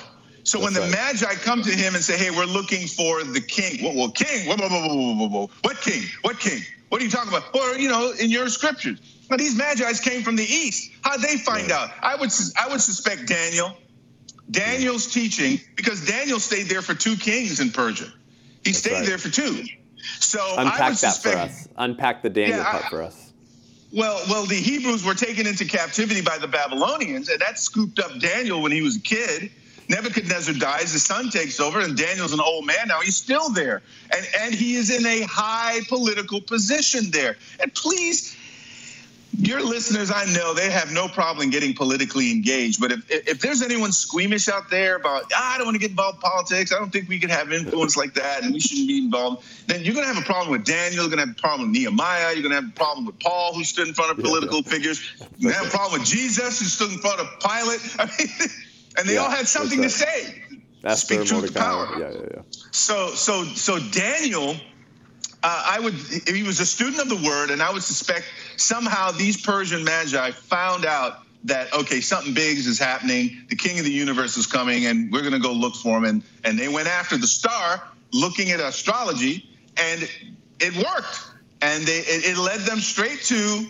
[0.48, 1.12] So That's when the right.
[1.12, 4.48] Magi come to him and say, "Hey, we're looking for the king," well, well king,
[4.48, 6.02] whoa, whoa, whoa, whoa, what king?
[6.22, 6.62] What king?
[6.88, 7.54] What are you talking about?
[7.54, 8.98] Or you know, in your scriptures,
[9.30, 10.90] now, these magi's came from the east.
[11.02, 11.90] How'd they find out?
[12.00, 13.76] I would I would suspect Daniel.
[14.50, 18.06] Daniel's teaching because Daniel stayed there for two kings in Persia.
[18.64, 19.06] He That's stayed right.
[19.06, 19.64] there for two.
[20.20, 21.68] So unpack I would that suspect, for us.
[21.76, 23.32] Unpack the Daniel yeah, part for us.
[23.92, 28.18] Well, well, the Hebrews were taken into captivity by the Babylonians, and that scooped up
[28.18, 29.50] Daniel when he was a kid.
[29.88, 33.00] Nebuchadnezzar dies, his son takes over, and Daniel's an old man now.
[33.00, 33.82] He's still there,
[34.14, 37.36] and and he is in a high political position there.
[37.60, 38.36] And please
[39.36, 42.80] your listeners, I know they have no problem getting politically engaged.
[42.80, 45.90] But if, if there's anyone squeamish out there about, ah, I don't want to get
[45.90, 48.88] involved in politics, I don't think we can have influence like that, and we shouldn't
[48.88, 51.04] be involved, then you're going to have a problem with Daniel.
[51.04, 52.32] You're going to have a problem with Nehemiah.
[52.32, 54.70] You're going to have a problem with Paul, who stood in front of political yeah,
[54.70, 55.14] figures.
[55.38, 57.80] You're going to have a problem with Jesus, who stood in front of Pilate.
[57.98, 58.48] I mean,
[58.98, 59.90] and they yeah, all had something right.
[59.90, 60.42] to say.
[60.82, 61.88] That's Speak truth to power.
[61.98, 62.42] Yeah, yeah, yeah.
[62.70, 64.56] So, so, so Daniel
[65.42, 69.12] uh, I would, he was a student of the word, and I would suspect somehow
[69.12, 73.44] these Persian magi found out that okay, something big is happening.
[73.48, 76.04] The king of the universe is coming, and we're going to go look for him.
[76.04, 77.82] And and they went after the star,
[78.12, 80.08] looking at astrology, and
[80.58, 81.24] it worked.
[81.60, 83.66] And they, it, it led them straight to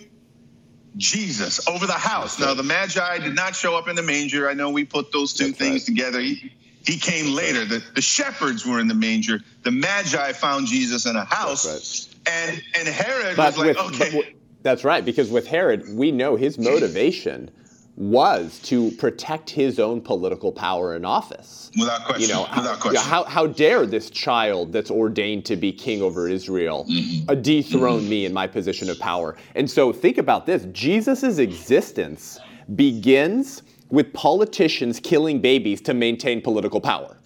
[0.99, 2.39] Jesus over the house.
[2.39, 4.49] Now the magi did not show up in the manger.
[4.49, 5.85] I know we put those two That's things right.
[5.85, 6.19] together.
[6.19, 6.51] He,
[6.85, 7.65] he came later.
[7.65, 9.39] The, the shepherds were in the manger.
[9.63, 11.65] The Magi found Jesus in a house.
[11.65, 12.15] Right.
[12.33, 14.35] And and Herod but was with, like, okay.
[14.61, 17.49] That's right, because with Herod, we know his motivation
[17.99, 21.69] was to protect his own political power and office.
[21.77, 22.29] Without question.
[22.29, 23.03] You know, Without question.
[23.03, 27.41] How, how dare this child that's ordained to be king over Israel mm-hmm.
[27.41, 28.09] dethrone mm-hmm.
[28.09, 29.35] me in my position of power?
[29.53, 32.39] And so think about this Jesus' existence
[32.75, 37.17] begins with politicians killing babies to maintain political power.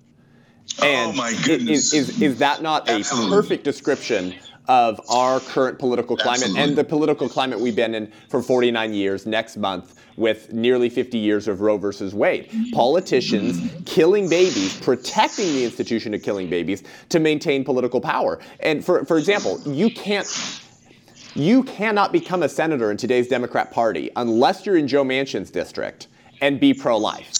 [0.81, 1.93] Oh, and oh my goodness.
[1.93, 3.29] Is, is, is that not Absolutely.
[3.29, 4.33] a perfect description
[4.67, 6.63] of our current political climate Absolutely.
[6.63, 11.17] and the political climate we've been in for 49 years next month with nearly 50
[11.17, 12.49] years of Roe versus Wade.
[12.71, 18.39] Politicians killing babies, protecting the institution of killing babies to maintain political power.
[18.59, 20.27] And for, for example, you can't
[21.35, 26.07] you cannot become a senator in today's Democrat Party unless you're in Joe Manchin's district
[26.43, 27.31] and be pro-life.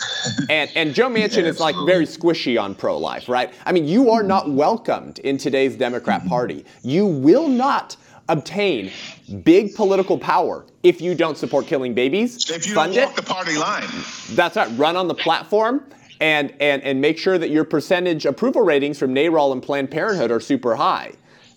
[0.49, 3.53] and and Joe Manchin is like very squishy on pro-life, right?
[3.65, 6.29] I mean, you are not welcomed in today's Democrat mm-hmm.
[6.29, 6.65] Party.
[6.83, 7.97] You will not
[8.29, 8.89] obtain
[9.43, 12.49] big political power if you don't support killing babies.
[12.49, 13.25] If you fund don't walk it.
[13.25, 13.89] the party line.
[14.31, 14.71] That's right.
[14.77, 15.83] Run on the platform
[16.21, 20.31] and and and make sure that your percentage approval ratings from NARAL and Planned Parenthood
[20.31, 21.11] are super high.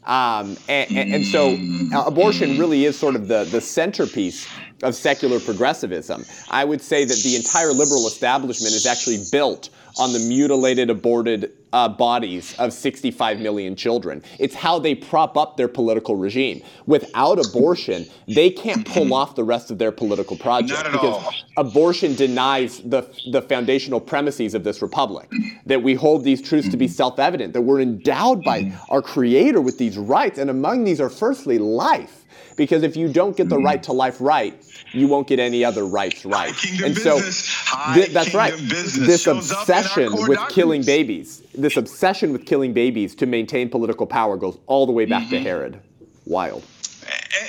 [0.06, 1.58] Um, and, and, and, so
[1.92, 4.46] uh, abortion really is sort of the, the centerpiece
[4.82, 6.24] of secular progressivism.
[6.50, 11.52] I would say that the entire liberal establishment is actually built on the mutilated, aborted
[11.72, 14.22] uh, bodies of 65 million children.
[14.38, 16.62] It's how they prop up their political regime.
[16.86, 21.34] Without abortion, they can't pull off the rest of their political project because all.
[21.56, 25.30] abortion denies the, the foundational premises of this republic.
[25.64, 29.60] That we hold these truths to be self evident, that we're endowed by our Creator
[29.60, 32.25] with these rights, and among these are firstly life.
[32.56, 34.54] Because if you don't get the right to life right,
[34.92, 36.54] you won't get any other rights right.
[36.82, 38.54] and so thi- that's right.
[38.56, 43.26] This shows up in our obsession with killing babies, this obsession with killing babies to
[43.26, 45.30] maintain political power goes all the way back Mm-hmm.
[45.30, 45.80] to Herod.
[46.24, 46.64] Wild.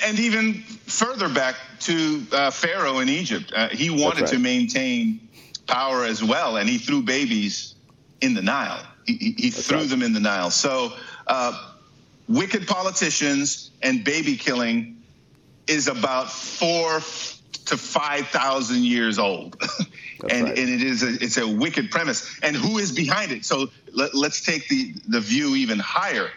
[0.05, 0.55] And even
[0.85, 3.51] further back to uh, Pharaoh in Egypt.
[3.55, 4.29] Uh, he wanted right.
[4.31, 5.19] to maintain
[5.67, 7.75] power as well, and he threw babies
[8.21, 8.83] in the Nile.
[9.05, 9.89] He, he, he threw right.
[9.89, 10.51] them in the Nile.
[10.51, 10.93] So,
[11.27, 11.73] uh,
[12.27, 15.01] wicked politicians and baby killing
[15.67, 16.99] is about four
[17.65, 19.61] to five thousand years old,
[20.29, 20.57] and, right.
[20.57, 22.39] and it is a, it's a wicked premise.
[22.41, 23.45] And who is behind it?
[23.45, 26.29] So let, let's take the the view even higher.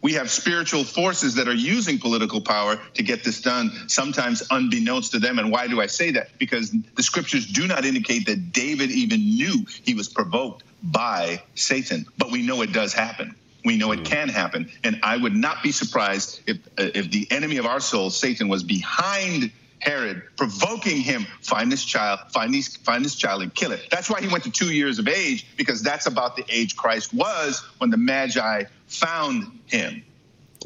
[0.00, 5.10] We have spiritual forces that are using political power to get this done, sometimes unbeknownst
[5.12, 5.40] to them.
[5.40, 6.38] And why do I say that?
[6.38, 12.06] Because the scriptures do not indicate that David even knew he was provoked by Satan,
[12.16, 13.34] but we know it does happen.
[13.64, 17.26] We know it can happen, and I would not be surprised if uh, if the
[17.30, 19.50] enemy of our souls, Satan, was behind
[19.80, 23.86] Herod, provoking him, find this child, find these, find this child and kill it.
[23.90, 27.12] That's why he went to two years of age, because that's about the age Christ
[27.14, 30.04] was when the Magi found him.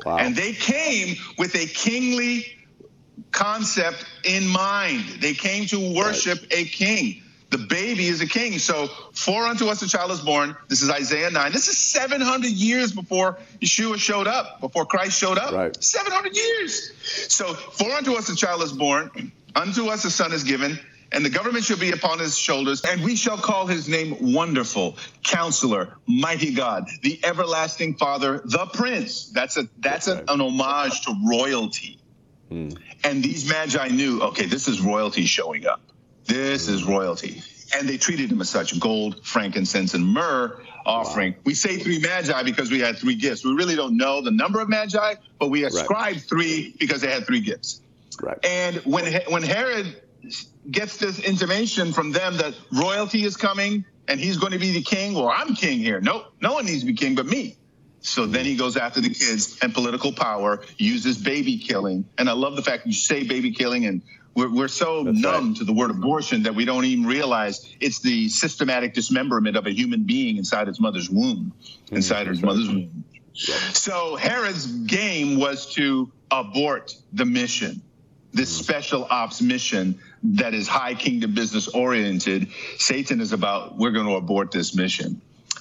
[0.04, 0.18] Wow.
[0.18, 2.46] And they came with a kingly
[3.30, 5.04] concept in mind.
[5.20, 7.22] They came to worship a king.
[7.52, 8.58] The baby is a king.
[8.58, 10.56] So, for unto us a child is born.
[10.68, 11.52] This is Isaiah 9.
[11.52, 15.52] This is 700 years before Yeshua showed up, before Christ showed up.
[15.52, 15.84] Right.
[15.84, 16.92] 700 years.
[17.28, 20.78] So, for unto us a child is born, unto us a son is given,
[21.12, 24.96] and the government shall be upon his shoulders, and we shall call his name Wonderful,
[25.22, 29.28] Counselor, Mighty God, the Everlasting Father, the Prince.
[29.28, 31.98] That's a that's a, an homage to royalty.
[32.48, 32.70] Hmm.
[33.04, 35.82] And these magi knew, okay, this is royalty showing up.
[36.26, 37.42] This is royalty.
[37.76, 41.34] And they treated him as such gold, frankincense, and myrrh offering.
[41.44, 43.44] We say three magi because we had three gifts.
[43.44, 47.26] We really don't know the number of magi, but we ascribe three because they had
[47.26, 47.80] three gifts.
[48.20, 48.38] Right.
[48.44, 50.02] And when when Herod
[50.70, 54.82] gets this intimation from them that royalty is coming and he's going to be the
[54.82, 56.00] king, well, I'm king here.
[56.00, 57.56] No, no one needs to be king but me.
[58.00, 62.04] So then he goes after the kids and political power, uses baby killing.
[62.18, 64.02] And I love the fact you say baby killing, and
[64.34, 65.56] we're, we're so That's numb right.
[65.58, 69.70] to the word abortion that we don't even realize it's the systematic dismemberment of a
[69.70, 73.04] human being inside its mother's womb, mm, inside his mother's womb.
[73.34, 77.82] So Herod's game was to abort the mission,
[78.32, 78.62] this mm.
[78.62, 82.48] special ops mission that is high kingdom business oriented.
[82.78, 85.20] Satan is about, we're going to abort this mission.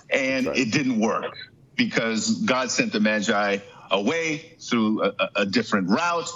[0.10, 0.58] And right.
[0.58, 1.38] it didn't work
[1.76, 3.58] because God sent the Magi
[3.90, 6.30] away through a- a different route,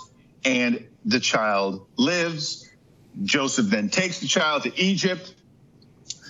[0.43, 2.69] and the child lives.
[3.23, 5.33] Joseph then takes the child to Egypt.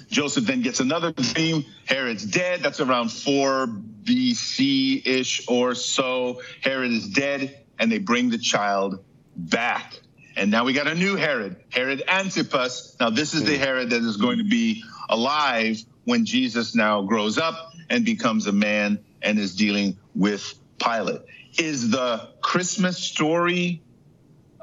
[0.10, 1.66] Joseph then gets another dream.
[1.86, 2.62] Herod's dead.
[2.62, 3.68] That's around 4
[4.04, 6.42] BC ish or so.
[6.62, 9.04] Herod is dead, and they bring the child
[9.36, 10.00] back.
[10.38, 12.98] And now we got a new Herod, Herod Antipas.
[13.00, 13.64] Now, this is the hmm.
[13.64, 18.52] Herod that is going to be alive when Jesus now grows up and becomes a
[18.52, 21.22] man and is dealing with Pilate.
[21.58, 23.82] Is the Christmas story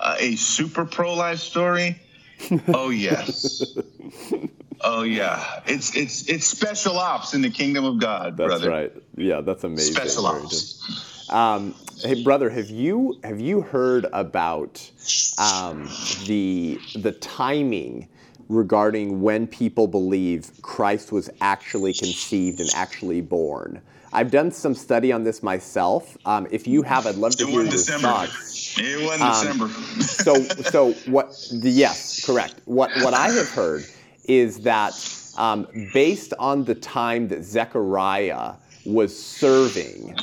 [0.02, 1.96] uh, a super pro life story?
[2.74, 3.62] Oh, yes.
[4.84, 8.50] Oh yeah, it's it's it's special ops in the kingdom of God, brother.
[8.50, 8.70] That's brother.
[8.70, 8.92] right.
[9.16, 9.94] Yeah, that's amazing.
[9.94, 11.30] Special ops.
[11.30, 14.90] Um, hey, brother, have you have you heard about
[15.38, 15.88] um,
[16.26, 18.08] the the timing
[18.48, 23.80] regarding when people believe Christ was actually conceived and actually born?
[24.12, 26.18] I've done some study on this myself.
[26.26, 28.51] Um, if you have, I'd love to hear your thoughts.
[28.76, 29.68] It wasn't Um, December.
[30.02, 30.34] so
[30.70, 33.84] so what the, yes correct what what i have heard
[34.24, 34.92] is that
[35.36, 38.54] um, based on the time that zechariah
[38.84, 40.14] was serving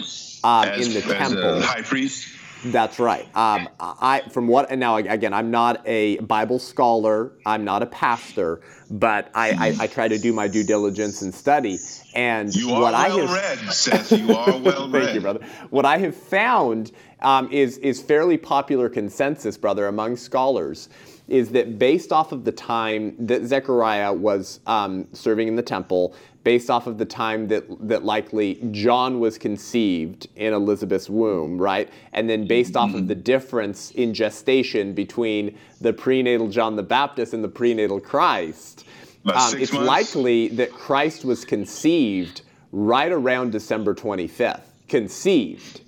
[0.44, 2.28] um, as, in the as temple high priest.
[2.66, 7.64] that's right um, i from what and now again i'm not a bible scholar i'm
[7.64, 11.78] not a pastor but i, I, I try to do my due diligence and study
[12.16, 14.12] and You are what i have read, Seth.
[14.12, 15.04] You are well read.
[15.04, 15.46] Thank you, brother.
[15.70, 16.92] What I have found
[17.22, 20.90] um, is is fairly popular consensus, brother, among scholars,
[21.28, 26.16] is that based off of the time that Zechariah was um, serving in the temple,
[26.44, 31.90] based off of the time that that likely John was conceived in Elizabeth's womb, right,
[32.14, 37.34] and then based off of the difference in gestation between the prenatal John the Baptist
[37.34, 38.86] and the prenatal Christ
[39.26, 39.88] Um, it's months?
[39.88, 42.42] likely that Christ was conceived
[42.72, 44.62] right around December 25th.
[44.88, 45.82] Conceived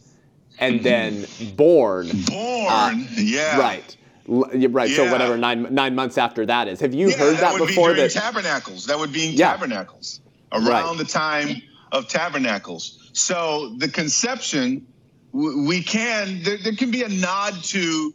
[0.62, 0.84] and mm-hmm.
[0.84, 2.08] then born.
[2.08, 3.60] Born, uh, yeah.
[3.60, 3.98] Right.
[4.28, 4.90] Right.
[4.90, 4.96] Yeah.
[4.96, 6.80] So whatever nine nine months after that is.
[6.80, 7.94] Have you yeah, heard that, that before?
[7.94, 8.86] Be that tabernacles.
[8.86, 9.52] That would be in yeah.
[9.52, 10.22] tabernacles
[10.54, 10.98] around right.
[10.98, 13.10] the time of tabernacles.
[13.14, 14.88] So the conception,
[15.34, 18.14] we can there, there, can be a nod to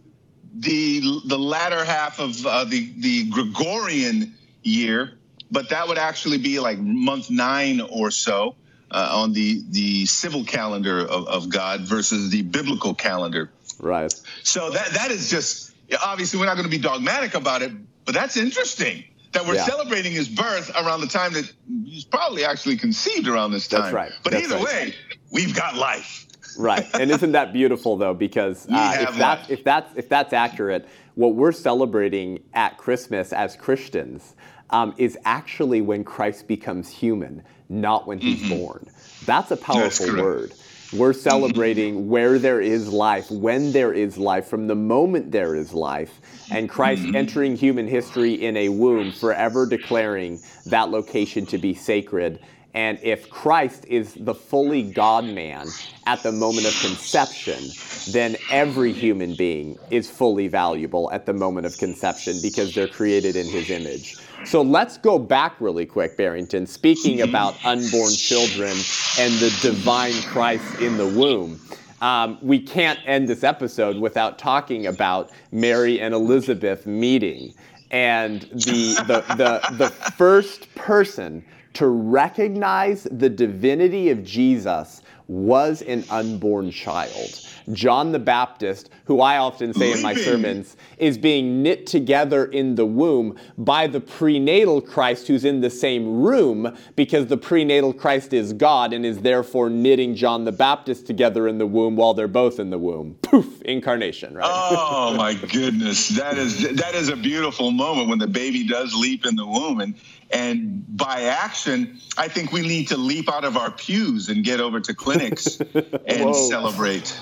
[0.55, 4.33] the the latter half of uh, the the Gregorian
[4.63, 5.19] year,
[5.51, 8.55] but that would actually be like month nine or so
[8.91, 13.51] uh, on the the civil calendar of, of God versus the biblical calendar.
[13.79, 14.13] Right.
[14.43, 17.73] So that that is just obviously we're not going to be dogmatic about it,
[18.05, 19.65] but that's interesting that we're yeah.
[19.65, 21.53] celebrating his birth around the time that
[21.85, 23.83] he's probably actually conceived around this time.
[23.83, 24.13] That's right.
[24.23, 24.65] But that's either right.
[24.65, 24.95] way,
[25.31, 26.27] we've got life.
[26.59, 26.87] right.
[26.95, 28.15] And isn't that beautiful though?
[28.15, 33.57] Because uh, if that's if that's if that's accurate, what we're celebrating at Christmas as
[33.57, 34.35] Christians
[34.71, 38.59] um, is actually when Christ becomes human, not when he's mm-hmm.
[38.59, 38.87] born.
[39.25, 40.53] That's a powerful that's word.
[40.93, 45.75] We're celebrating where there is life, when there is life, from the moment there is
[45.75, 47.17] life, and Christ mm-hmm.
[47.17, 52.39] entering human history in a womb, forever declaring that location to be sacred.
[52.73, 55.67] And if Christ is the fully God man
[56.07, 57.71] at the moment of conception,
[58.13, 63.35] then every human being is fully valuable at the moment of conception because they're created
[63.35, 64.19] in his image.
[64.45, 68.77] So let's go back really quick, Barrington, speaking about unborn children
[69.19, 71.61] and the divine Christ in the womb.
[72.01, 77.55] Um, we can't end this episode without talking about Mary and Elizabeth meeting.
[77.91, 86.05] And the, the, the, the first person to recognize the divinity of Jesus was an
[86.11, 87.49] unborn child.
[87.73, 92.75] John the Baptist, who I often say in my sermons, is being knit together in
[92.77, 98.33] the womb by the prenatal Christ who's in the same room because the prenatal Christ
[98.33, 102.29] is God and is therefore knitting John the Baptist together in the womb while they're
[102.29, 103.17] both in the womb.
[103.23, 104.47] Poof, incarnation, right?
[104.49, 106.09] Oh my goodness.
[106.11, 109.81] That is that is a beautiful moment when the baby does leap in the womb
[109.81, 109.95] and
[110.31, 114.61] and by action, I think we need to leap out of our pews and get
[114.61, 115.61] over to clinics
[116.07, 117.17] and celebrate.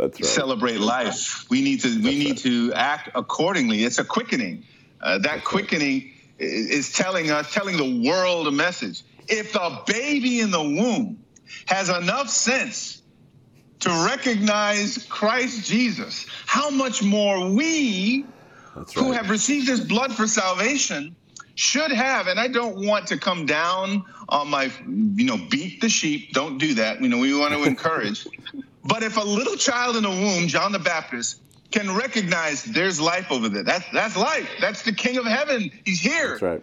[0.00, 0.26] That's right.
[0.26, 1.48] Celebrate life.
[1.50, 2.38] We need to we That's need right.
[2.38, 3.84] to act accordingly.
[3.84, 4.64] It's a quickening.
[5.00, 6.12] Uh, that quickening right.
[6.40, 9.02] is telling us, telling the world a message.
[9.28, 11.22] If the baby in the womb
[11.66, 13.02] has enough sense
[13.80, 18.24] to recognize Christ Jesus, how much more we
[18.94, 21.14] who have received his blood for salvation
[21.54, 25.88] should have, and I don't want to come down on my, you know, beat the
[25.88, 26.32] sheep.
[26.32, 27.02] Don't do that.
[27.02, 28.26] You know, we want to encourage.
[28.84, 33.30] But if a little child in the womb, John the Baptist, can recognize there's life
[33.30, 34.48] over there, that's that's life.
[34.60, 35.70] That's the King of Heaven.
[35.84, 36.30] He's here.
[36.30, 36.62] That's right.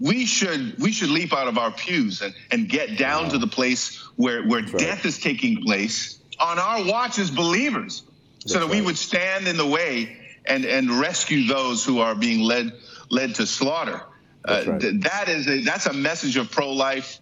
[0.00, 3.30] We should we should leap out of our pews and, and get down wow.
[3.30, 5.04] to the place where where that's death right.
[5.06, 8.02] is taking place on our watch as believers,
[8.40, 8.76] that's so that right.
[8.76, 12.72] we would stand in the way and and rescue those who are being led
[13.10, 14.02] led to slaughter.
[14.44, 14.80] Uh, right.
[14.80, 17.20] th- that is a that's a message of pro-life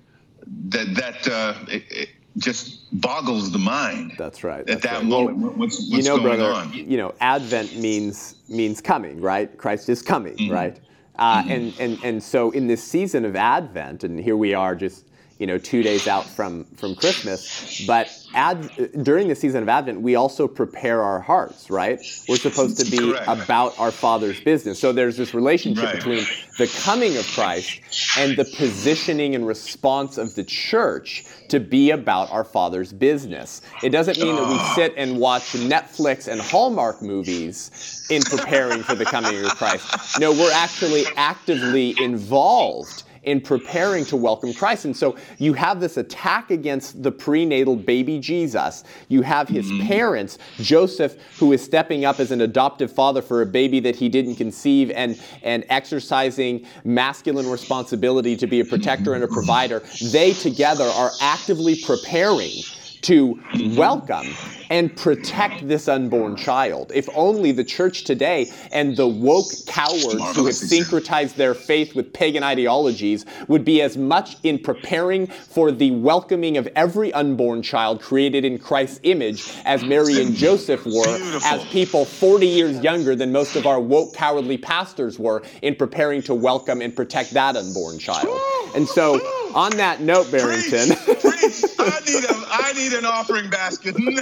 [0.68, 4.12] that that uh, it, it just boggles the mind.
[4.18, 4.66] That's right.
[4.66, 5.05] That's at that right.
[5.05, 6.72] moment, well, what's, what's you know, going brother, on?
[6.72, 9.57] You know, Advent means means coming, right?
[9.59, 10.53] Christ is coming, mm-hmm.
[10.53, 10.80] right?
[11.18, 11.51] Uh, mm-hmm.
[11.51, 15.07] And and and so in this season of Advent, and here we are, just
[15.39, 18.70] you know, two days out from from Christmas, but ad,
[19.03, 22.01] during the season of Advent, we also prepare our hearts, right?
[22.28, 23.28] We're supposed to be Correct.
[23.28, 24.80] about our Father's business.
[24.80, 25.95] So there's this relationship right.
[25.95, 26.24] between
[26.59, 27.80] the coming of Christ
[28.18, 33.62] and the positioning and response of the church to be about our Father's business.
[33.82, 34.72] It doesn't mean that we ah.
[34.74, 40.18] sit and watch Netflix and Hallmark movies in preparing for the coming of Christ.
[40.18, 44.86] No, we're actually actively involved in preparing to welcome Christ.
[44.86, 48.84] And so you have this attack against the prenatal baby Jesus.
[49.08, 49.86] You have his mm-hmm.
[49.86, 54.08] parents, Joseph, who is stepping up as an adoptive father for a baby that he
[54.08, 59.82] didn't conceive and, and exercising masculine responsibility to be a protector and a provider.
[60.10, 62.62] They together are actively preparing
[63.03, 63.40] to
[63.74, 64.26] welcome
[64.70, 66.92] and protect this unborn child.
[66.94, 72.12] If only the church today and the woke cowards who have syncretized their faith with
[72.12, 78.01] pagan ideologies would be as much in preparing for the welcoming of every unborn child
[78.01, 83.32] created in Christ's image as Mary and Joseph were, as people 40 years younger than
[83.32, 87.99] most of our woke cowardly pastors were in preparing to welcome and protect that unborn
[87.99, 88.38] child.
[88.74, 89.18] And so,
[89.59, 90.94] on that note, Barrington.
[90.96, 91.64] Preach, preach.
[91.80, 94.14] I, need a, I need an offering basket now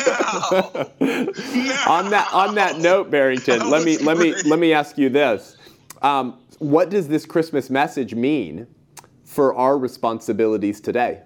[1.86, 5.58] on that on that note, Barrington, let me let me let me ask you this.
[6.00, 8.66] Um, what does this Christmas message mean
[9.24, 11.20] for our responsibilities today?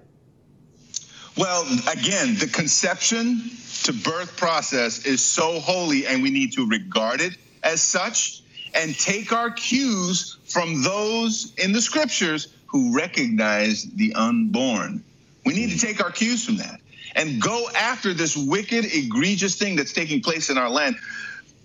[1.36, 3.42] Well, again, the conception
[3.84, 8.42] to birth process is so holy, and we need to regard it as such
[8.74, 15.02] and take our cues from those in the scriptures who recognize the unborn.
[15.44, 16.80] We need to take our cues from that
[17.14, 20.96] and go after this wicked, egregious thing that's taking place in our land.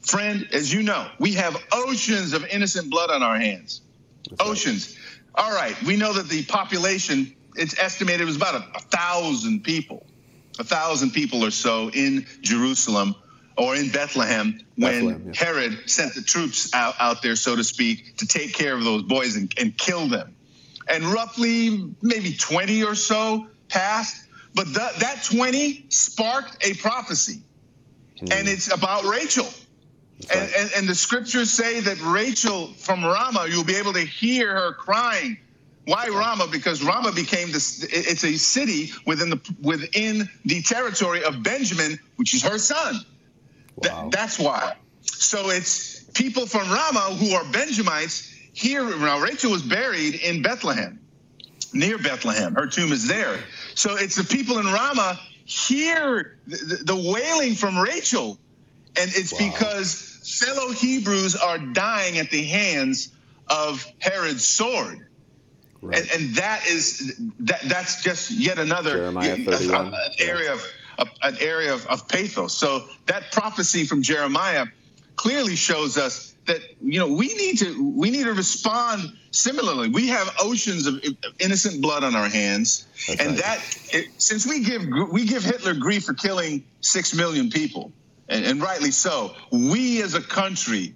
[0.01, 3.81] Friend, as you know, we have oceans of innocent blood on our hands.
[4.39, 4.97] Oceans.
[5.35, 10.05] All right, we know that the population, it's estimated was about a, a thousand people,
[10.57, 13.15] a thousand people or so in Jerusalem
[13.57, 15.45] or in Bethlehem when Bethlehem, yeah.
[15.45, 19.03] Herod sent the troops out, out there, so to speak, to take care of those
[19.03, 20.34] boys and, and kill them.
[20.87, 27.41] And roughly maybe 20 or so passed, but the, that 20 sparked a prophecy.
[28.21, 28.33] Mm.
[28.33, 29.45] And it's about Rachel.
[29.45, 30.37] Right.
[30.37, 34.55] And, and, and the scriptures say that Rachel from Ramah, you'll be able to hear
[34.55, 35.37] her crying.
[35.85, 36.47] Why Ramah?
[36.51, 37.83] Because Ramah became this.
[37.83, 43.05] It's a city within the within the territory of Benjamin, which is her son.
[43.75, 44.01] Wow.
[44.01, 44.77] Th- that's why.
[45.01, 48.83] So it's people from Ramah who are Benjamites here.
[48.97, 50.99] Now Rachel was buried in Bethlehem,
[51.73, 52.55] near Bethlehem.
[52.55, 53.37] Her tomb is there.
[53.75, 58.39] So it's the people in Ramah hear the, the wailing from Rachel
[58.97, 59.51] and it's wow.
[59.51, 63.11] because fellow Hebrews are dying at the hands
[63.49, 65.05] of Herod's sword.
[65.81, 65.99] Right.
[65.99, 71.73] And, and, that is that that's just yet another uh, an area of an area
[71.73, 72.57] of, of pathos.
[72.57, 74.65] So that prophecy from Jeremiah
[75.15, 79.89] clearly shows us that you know we need to we need to respond similarly.
[79.89, 81.03] We have oceans of
[81.39, 83.39] innocent blood on our hands, That's and right.
[83.39, 87.91] that it, since we give we give Hitler grief for killing six million people,
[88.29, 89.35] and, and rightly so.
[89.51, 90.93] We as a country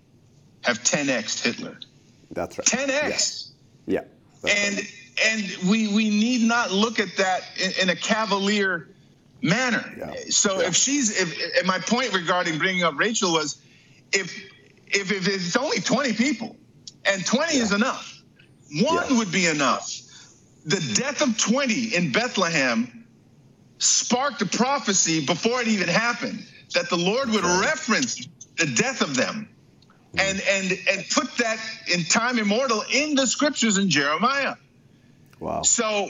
[0.62, 1.80] have 10x Hitler.
[2.32, 2.68] That's right.
[2.68, 3.52] 10x.
[3.86, 4.02] Yeah.
[4.44, 4.94] yeah and right.
[5.26, 8.90] and we we need not look at that in, in a cavalier
[9.42, 9.94] manner.
[9.98, 10.14] Yeah.
[10.30, 10.68] So yeah.
[10.68, 13.62] if she's if, if my point regarding bringing up Rachel was
[14.12, 14.34] if
[14.90, 16.56] if, if it's only 20 people
[17.06, 17.64] and 20 yeah.
[17.64, 18.22] is enough,
[18.82, 19.96] one would be enough.
[20.66, 23.06] The death of 20 in Bethlehem
[23.78, 28.28] sparked a prophecy before it even happened that the Lord would reference
[28.58, 29.48] the death of them
[30.18, 31.60] and and and put that
[31.94, 34.56] in time immortal in the scriptures in Jeremiah.
[35.40, 35.62] Wow.
[35.62, 36.10] So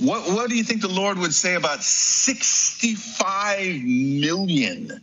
[0.00, 5.00] what what do you think the Lord would say about 65 million?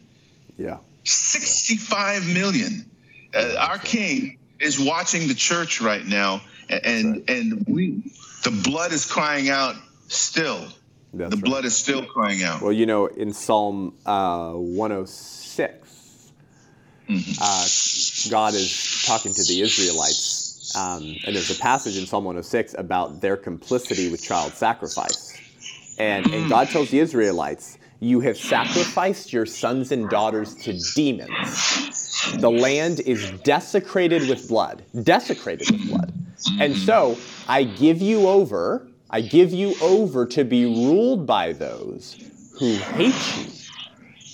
[0.58, 0.78] Yeah.
[1.10, 2.90] 65 million.
[3.34, 7.30] Uh, our king is watching the church right now and right.
[7.30, 8.02] and we
[8.44, 9.76] the blood is crying out
[10.08, 10.68] still
[11.14, 11.46] that's the right.
[11.46, 12.62] blood is still crying out.
[12.62, 16.32] Well, you know, in Psalm uh, 106,
[17.10, 17.32] mm-hmm.
[17.42, 20.76] uh, God is talking to the Israelites.
[20.76, 25.36] Um, and there's a passage in Psalm 106 about their complicity with child sacrifice.
[25.98, 26.50] And, and mm.
[26.50, 32.36] God tells the Israelites, You have sacrificed your sons and daughters to demons.
[32.40, 34.84] The land is desecrated with blood.
[35.04, 36.14] Desecrated with blood.
[36.60, 42.16] And so I give you over I give you over to be ruled by those
[42.60, 43.52] who hate you.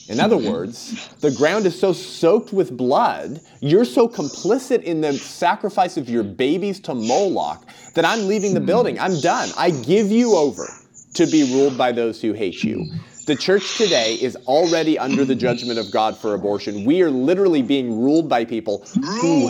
[0.07, 5.13] In other words, the ground is so soaked with blood, you're so complicit in the
[5.13, 8.99] sacrifice of your babies to Moloch that I'm leaving the building.
[8.99, 9.49] I'm done.
[9.57, 10.67] I give you over
[11.15, 12.85] to be ruled by those who hate you.
[13.25, 16.85] The church today is already under the judgment of God for abortion.
[16.85, 18.85] We are literally being ruled by people
[19.21, 19.47] who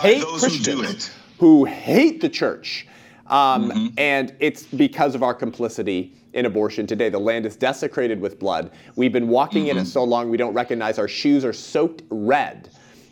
[0.00, 2.86] hate Christians, who, who hate the church
[3.28, 3.86] um, mm-hmm.
[3.98, 7.08] And it's because of our complicity in abortion today.
[7.08, 8.70] The land is desecrated with blood.
[8.94, 9.70] We've been walking mm-hmm.
[9.70, 9.88] in it mm-hmm.
[9.88, 12.68] so long we don't recognize our shoes are soaked red.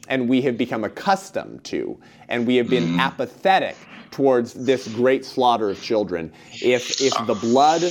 [0.08, 1.98] And we have become accustomed to,
[2.28, 3.00] and we have been mm-hmm.
[3.00, 3.74] apathetic
[4.10, 6.30] towards this great slaughter of children.
[6.52, 7.82] If, if the blood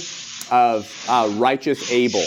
[0.51, 2.25] of uh, righteous Abel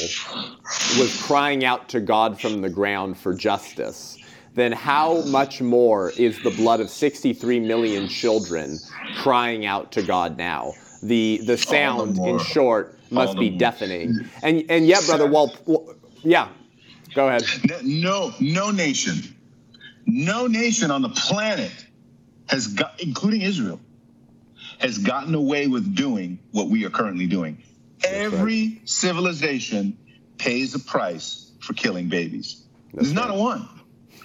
[0.99, 4.19] was crying out to God from the ground for justice,
[4.55, 8.79] then how much more is the blood of 63 million children
[9.17, 10.73] crying out to God now?
[11.03, 14.29] The the sound, in short, must be deafening.
[14.43, 15.55] And and yet, brother, well,
[16.23, 16.49] yeah,
[17.15, 17.45] go ahead.
[17.85, 19.37] No, no nation,
[20.07, 21.73] no nation on the planet
[22.49, 23.81] has got, including Israel,
[24.79, 27.63] has gotten away with doing what we are currently doing.
[28.03, 28.89] That's Every right.
[28.89, 29.99] civilization
[30.39, 32.65] pays a price for killing babies.
[32.95, 33.29] That's There's right.
[33.29, 33.69] not a one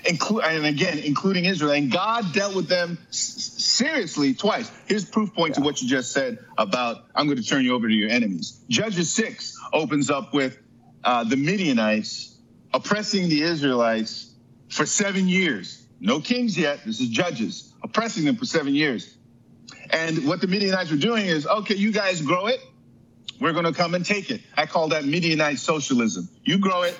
[0.05, 1.71] inclu- and again, including Israel.
[1.71, 4.71] And God dealt with them s- seriously twice.
[4.87, 5.55] Here's proof point yeah.
[5.55, 8.59] to what you just said about I'm going to turn you over to your enemies.
[8.69, 10.57] Judges 6 opens up with
[11.03, 12.37] uh, the Midianites
[12.73, 14.33] oppressing the Israelites
[14.69, 15.85] for seven years.
[15.99, 16.79] no kings yet.
[16.85, 19.17] This is judges oppressing them for seven years.
[19.91, 22.59] And what the Midianites were doing is, okay, you guys grow it.
[23.41, 24.41] We're going to come and take it.
[24.55, 26.29] I call that Midianite socialism.
[26.45, 26.97] You grow it.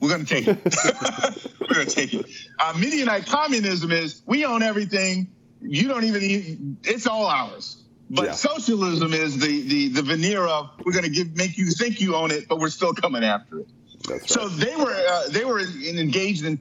[0.00, 0.58] We're going to take it.
[1.60, 2.26] we're going to take it.
[2.58, 5.28] Uh, Midianite communism is we own everything.
[5.62, 7.82] You don't even, it's all ours.
[8.10, 8.32] But yeah.
[8.32, 12.14] socialism is the, the, the veneer of we're going to give make you think you
[12.14, 13.68] own it, but we're still coming after it.
[14.08, 14.28] Right.
[14.28, 16.58] So they were uh, they were in, engaged in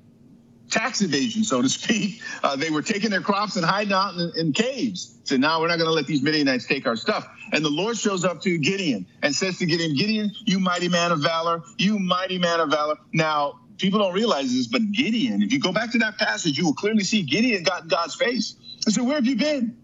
[0.69, 2.21] tax evasion, so to speak.
[2.43, 5.17] Uh, they were taking their crops and hiding out in, in caves.
[5.23, 7.27] So now we're not going to let these Midianites take our stuff.
[7.51, 11.11] And the Lord shows up to Gideon and says to Gideon, Gideon, you mighty man
[11.11, 12.95] of valor, you mighty man of valor.
[13.13, 16.65] Now, people don't realize this, but Gideon, if you go back to that passage, you
[16.65, 18.55] will clearly see Gideon got in God's face.
[18.87, 19.77] I said, Where have you been?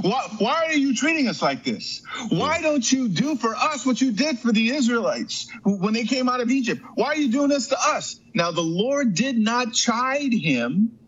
[0.00, 2.02] Why, why are you treating us like this?
[2.30, 6.28] Why don't you do for us what you did for the Israelites when they came
[6.28, 6.82] out of Egypt?
[6.94, 8.18] Why are you doing this to us?
[8.34, 10.98] Now, the Lord did not chide him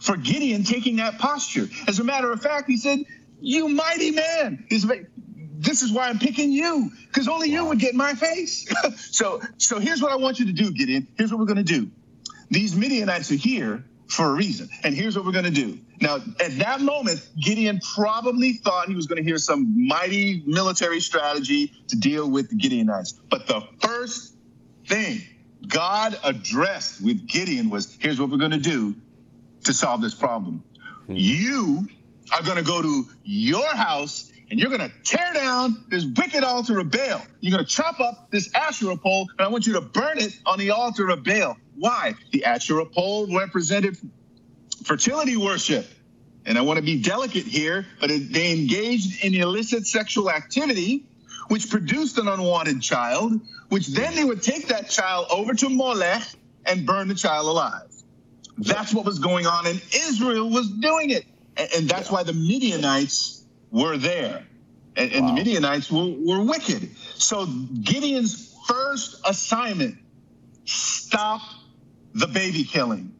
[0.00, 1.68] for Gideon taking that posture.
[1.86, 3.00] As a matter of fact, he said,
[3.40, 4.66] You mighty man.
[4.68, 8.66] This is why I'm picking you, because only you would get my face.
[8.96, 11.06] so, so here's what I want you to do, Gideon.
[11.16, 11.90] Here's what we're going to do.
[12.50, 14.68] These Midianites are here for a reason.
[14.82, 15.78] And here's what we're going to do.
[16.02, 20.98] Now, at that moment, Gideon probably thought he was going to hear some mighty military
[20.98, 23.14] strategy to deal with the Gideonites.
[23.30, 24.34] But the first
[24.88, 25.20] thing
[25.68, 28.96] God addressed with Gideon was here's what we're going to do
[29.62, 30.64] to solve this problem.
[31.06, 31.14] Hmm.
[31.14, 31.88] You
[32.32, 36.42] are going to go to your house and you're going to tear down this wicked
[36.42, 37.22] altar of Baal.
[37.40, 40.36] You're going to chop up this Asherah pole, and I want you to burn it
[40.44, 41.56] on the altar of Baal.
[41.76, 42.14] Why?
[42.32, 43.96] The Asherah pole represented
[44.84, 45.86] fertility worship.
[46.44, 51.04] And I want to be delicate here, but they engaged in illicit sexual activity,
[51.48, 56.22] which produced an unwanted child, which then they would take that child over to Molech
[56.66, 57.88] and burn the child alive.
[58.58, 61.24] That's what was going on, and Israel was doing it.
[61.56, 64.44] And, that's why the Midianites were there.
[64.96, 65.26] And, wow.
[65.26, 66.96] the Midianites were, were wicked.
[67.14, 69.98] So Gideon's first assignment
[70.64, 71.42] stop
[72.14, 73.14] the baby killing.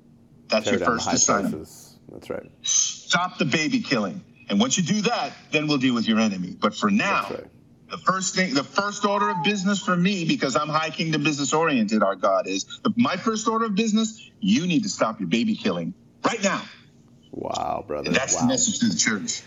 [0.52, 1.54] That's Tear your first assignment.
[1.54, 1.98] Places.
[2.12, 2.50] That's right.
[2.62, 4.22] Stop the baby killing.
[4.50, 6.56] And once you do that, then we'll deal with your enemy.
[6.60, 7.46] But for now, right.
[7.90, 11.54] the first thing, the first order of business for me, because I'm high kingdom business
[11.54, 15.56] oriented, our God is, my first order of business, you need to stop your baby
[15.56, 16.62] killing right now.
[17.30, 18.08] Wow, brother.
[18.08, 18.42] And that's wow.
[18.42, 19.42] the message to the church.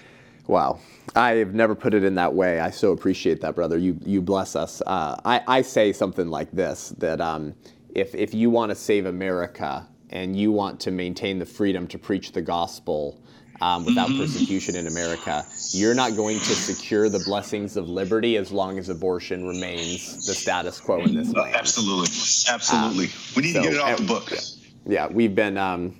[0.47, 0.79] Wow.
[1.15, 2.59] I've never put it in that way.
[2.59, 3.77] I so appreciate that, brother.
[3.77, 4.81] You, you bless us.
[4.85, 7.53] Uh, I, I say something like this that um,
[7.93, 11.97] if, if you want to save America and you want to maintain the freedom to
[11.97, 13.21] preach the gospel
[13.61, 18.51] um, without persecution in America, you're not going to secure the blessings of liberty as
[18.51, 21.55] long as abortion remains the status quo in this land.
[21.55, 22.09] Absolutely.
[22.49, 23.05] Absolutely.
[23.05, 24.59] Um, we need so, to get it off the books.
[24.85, 25.57] Yeah, we've been.
[25.57, 25.95] Um,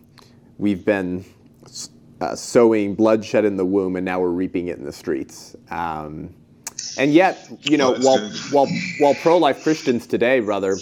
[0.58, 1.26] we've been
[2.22, 5.56] uh, sowing bloodshed in the womb, and now we're reaping it in the streets.
[5.70, 6.34] Um,
[6.98, 8.68] and yet, you know, oh, while, while,
[9.00, 10.78] while pro-life Christians today, brother,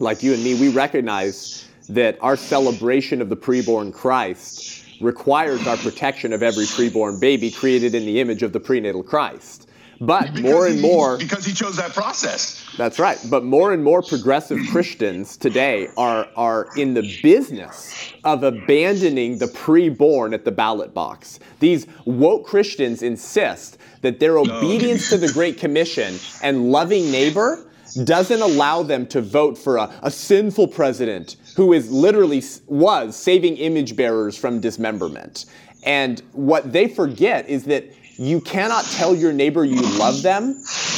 [0.00, 5.76] like you and me, we recognize that our celebration of the preborn Christ requires our
[5.76, 9.68] protection of every preborn baby created in the image of the prenatal Christ.
[10.00, 11.18] But because more and he, more.
[11.18, 12.64] Because he chose that process.
[12.76, 13.18] That's right.
[13.30, 19.46] But more and more progressive Christians today are, are in the business of abandoning the
[19.46, 21.38] preborn at the ballot box.
[21.60, 27.64] These woke Christians insist that their obedience to the Great Commission and loving neighbor
[28.02, 33.56] doesn't allow them to vote for a, a sinful president who is literally was saving
[33.56, 35.46] image bearers from dismemberment.
[35.84, 37.84] And what they forget is that
[38.16, 40.54] you cannot tell your neighbor you love them,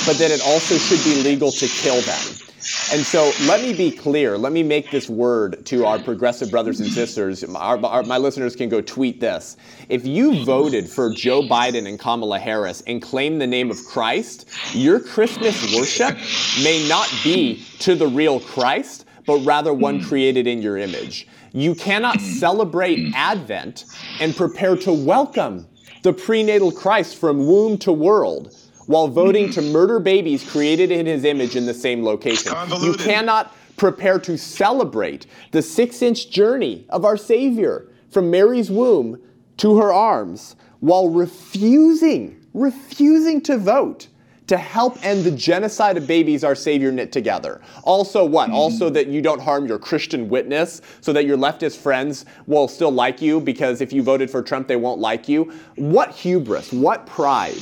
[0.07, 2.47] but that it also should be legal to kill them.
[2.93, 4.37] And so let me be clear.
[4.37, 7.45] Let me make this word to our progressive brothers and sisters.
[7.45, 9.57] Our, our, my listeners can go tweet this.
[9.89, 14.51] If you voted for Joe Biden and Kamala Harris and claim the name of Christ,
[14.73, 16.17] your Christmas worship
[16.63, 20.07] may not be to the real Christ, but rather one hmm.
[20.07, 21.27] created in your image.
[21.53, 22.25] You cannot hmm.
[22.25, 23.15] celebrate hmm.
[23.15, 23.85] Advent
[24.21, 25.67] and prepare to welcome
[26.03, 28.55] the prenatal Christ from womb to world
[28.87, 32.53] while voting to murder babies created in his image in the same location.
[32.81, 39.21] You cannot prepare to celebrate the six inch journey of our Savior from Mary's womb
[39.59, 44.09] to her arms while refusing, refusing to vote
[44.47, 47.61] to help end the genocide of babies our Savior knit together.
[47.83, 48.47] Also, what?
[48.47, 48.57] Mm-hmm.
[48.57, 52.93] Also, that you don't harm your Christian witness so that your leftist friends will still
[52.93, 55.53] like you because if you voted for Trump, they won't like you.
[55.77, 57.59] What hubris, what pride.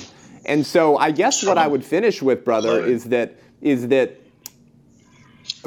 [0.46, 4.20] And so I guess what I would finish with, brother, is that is that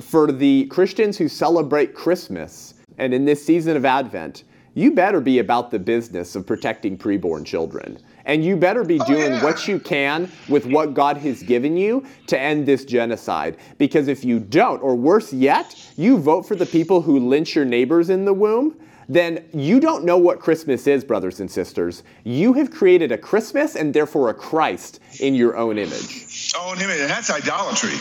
[0.02, 4.44] for the Christians who celebrate Christmas and in this season of Advent,
[4.76, 7.98] you better be about the business of protecting preborn children.
[8.28, 9.44] And you better be Oh, doing yeah.
[9.44, 13.58] what you can with what God has given you to end this genocide.
[13.80, 17.66] Because if you don't, or worse yet, you vote for the people who lynch your
[17.66, 18.76] neighbors in the womb,
[19.10, 22.04] then you don't know what Christmas is, brothers and sisters.
[22.26, 26.52] You have created a Christmas and therefore a Christ in your own image.
[26.60, 27.96] own him, and that's idolatry.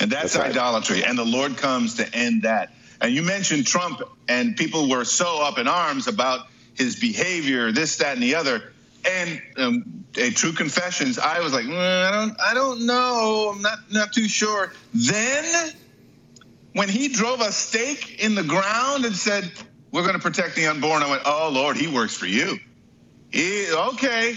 [0.00, 0.50] And that's, That's right.
[0.50, 1.02] idolatry.
[1.04, 2.72] And the Lord comes to end that.
[3.00, 7.96] And you mentioned Trump, and people were so up in arms about his behavior, this,
[7.98, 8.72] that, and the other.
[9.06, 13.60] And um, a true confessions, I was like, "Mm, I don't, I don't know, I'm
[13.60, 14.72] not, not too sure.
[14.94, 15.72] Then,
[16.72, 19.50] when he drove a stake in the ground and said,
[19.92, 22.58] "We're going to protect the unborn," I went, "Oh Lord, he works for you."
[23.30, 24.36] He, okay,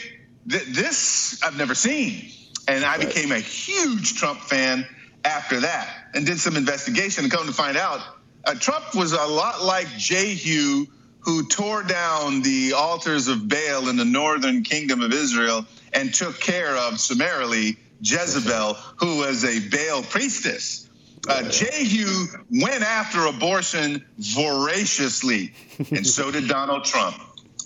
[0.50, 2.32] Th- this I've never seen,
[2.68, 4.86] and I became a huge Trump fan
[5.26, 7.26] after that, and did some investigation.
[7.26, 8.00] And come to find out,
[8.46, 10.86] uh, Trump was a lot like Jehu,
[11.28, 16.40] who tore down the altars of Baal in the northern kingdom of Israel and took
[16.40, 20.90] care of summarily Jezebel, who was a Baal priestess.
[21.28, 25.52] Uh, Jehu went after abortion voraciously,
[25.92, 27.18] and so did Donald Trump.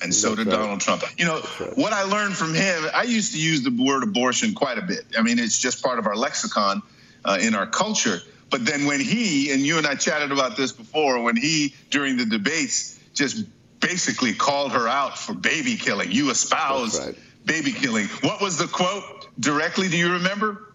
[0.01, 0.49] And so did.
[0.49, 1.03] Donald Trump.
[1.19, 1.37] You know,
[1.75, 5.05] what I learned from him, I used to use the word abortion quite a bit.
[5.15, 6.81] I mean, it's just part of our lexicon
[7.23, 8.21] uh, in our culture.
[8.49, 12.17] But then when he, and you and I chatted about this before, when he, during
[12.17, 13.45] the debates, just
[13.79, 17.15] basically called her out for baby killing, you espouse right.
[17.45, 18.07] baby killing.
[18.21, 19.87] What was the quote directly?
[19.87, 20.73] Do you remember?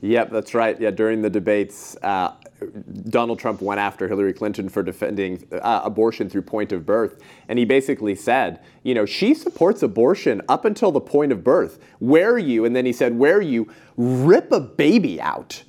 [0.00, 0.80] Yep, that's right.
[0.80, 2.34] Yeah, during the debates, uh,
[3.08, 7.20] Donald Trump went after Hillary Clinton for defending uh, abortion through point of birth.
[7.48, 11.80] And he basically said, you know, she supports abortion up until the point of birth.
[11.98, 15.64] Where are you, and then he said, where are you rip a baby out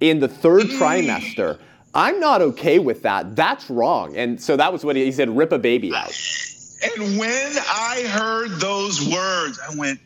[0.00, 1.58] in the third trimester.
[1.94, 3.36] I'm not okay with that.
[3.36, 4.16] That's wrong.
[4.16, 6.12] And so that was what he, he said, rip a baby out.
[6.82, 10.00] And when I heard those words, I went,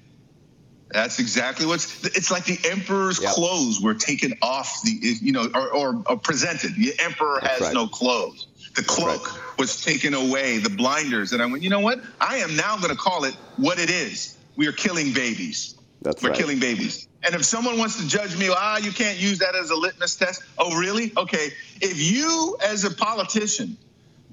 [0.90, 2.04] that's exactly what's.
[2.04, 3.32] It's like the emperor's Yep.
[3.32, 6.74] clothes were taken off the, you know, or, or, or presented.
[6.76, 7.74] The emperor That's has right.
[7.74, 8.46] no clothes.
[8.76, 10.58] The cloak was taken away.
[10.58, 12.00] The blinders, and I went, you know what?
[12.20, 14.36] I am now going to call it what it is.
[14.56, 15.74] We are killing babies.
[16.02, 16.38] That's We're right.
[16.38, 17.07] killing babies.
[17.24, 20.16] And if someone wants to judge me, ah, you can't use that as a litmus
[20.16, 20.42] test.
[20.56, 21.12] Oh, really?
[21.16, 21.50] Okay.
[21.80, 23.76] If you, as a politician,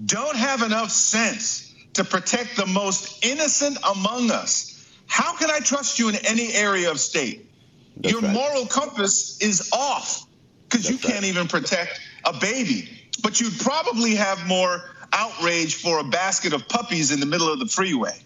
[0.06, 4.72] don't have enough sense to protect the most innocent among us,
[5.08, 7.50] how can I trust you in any area of state?
[7.98, 8.34] That's Your right.
[8.34, 10.26] moral compass is off
[10.70, 12.90] because you can't even protect a baby.
[13.24, 14.84] But you'd probably have more
[15.14, 18.20] outrage for a basket of puppies in the middle of the freeway.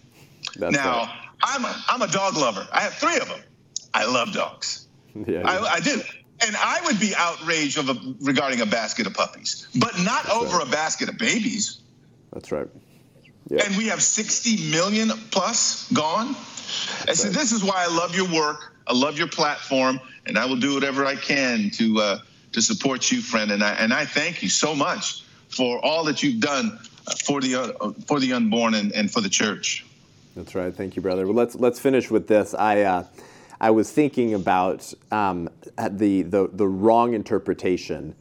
[0.56, 1.10] That's now, right.
[1.42, 2.66] I'm a, I'm a dog lover.
[2.72, 3.40] I have three of them.
[3.94, 4.86] I love dogs.
[5.26, 6.00] Yeah, I, I do.
[6.46, 10.58] And I would be outraged of a, regarding a basket of puppies, but not over
[10.58, 10.68] right.
[10.68, 11.80] a basket of babies.
[12.32, 12.68] that's right.
[13.48, 13.64] Yeah.
[13.66, 16.36] And we have 60 million plus gone.
[17.08, 17.34] I said, right.
[17.34, 18.76] this is why I love your work.
[18.86, 22.18] I love your platform, and I will do whatever I can to uh,
[22.52, 23.50] to support you, friend.
[23.50, 26.78] And I and I thank you so much for all that you've done
[27.24, 29.84] for the uh, for the unborn and, and for the church.
[30.36, 30.74] That's right.
[30.74, 31.26] Thank you, brother.
[31.26, 32.54] Well, let's let's finish with this.
[32.54, 33.04] I uh,
[33.60, 38.14] I was thinking about um, the, the the wrong interpretation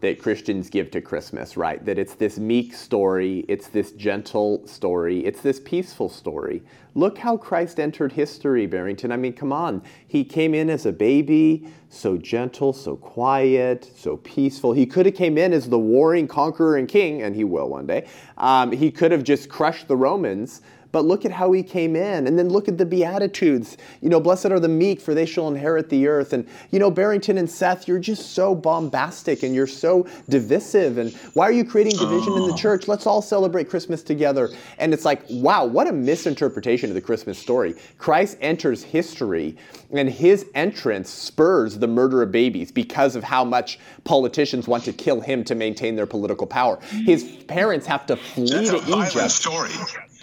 [0.00, 1.56] that Christians give to Christmas.
[1.56, 1.84] Right?
[1.84, 6.62] That it's this meek story, it's this gentle story, it's this peaceful story.
[6.96, 9.12] Look how Christ entered history, Barrington.
[9.12, 9.80] I mean, come on.
[10.08, 14.72] He came in as a baby, so gentle, so quiet, so peaceful.
[14.72, 17.86] He could have came in as the warring conqueror and king, and he will one
[17.86, 18.08] day.
[18.38, 20.62] Um, he could have just crushed the Romans.
[20.92, 22.26] But look at how he came in.
[22.26, 23.76] And then look at the Beatitudes.
[24.00, 26.32] You know, blessed are the meek, for they shall inherit the earth.
[26.32, 30.98] And, you know, Barrington and Seth, you're just so bombastic and you're so divisive.
[30.98, 32.56] And why are you creating division in the oh.
[32.56, 32.88] church?
[32.88, 34.50] Let's all celebrate Christmas together.
[34.78, 37.74] And it's like, wow, what a misinterpretation of the Christmas story.
[37.98, 39.56] Christ enters history,
[39.92, 44.92] and his entrance spurs the murder of babies because of how much politicians want to
[44.92, 46.78] kill him to maintain their political power.
[47.04, 49.30] His parents have to flee That's to Egypt.
[49.30, 49.70] story.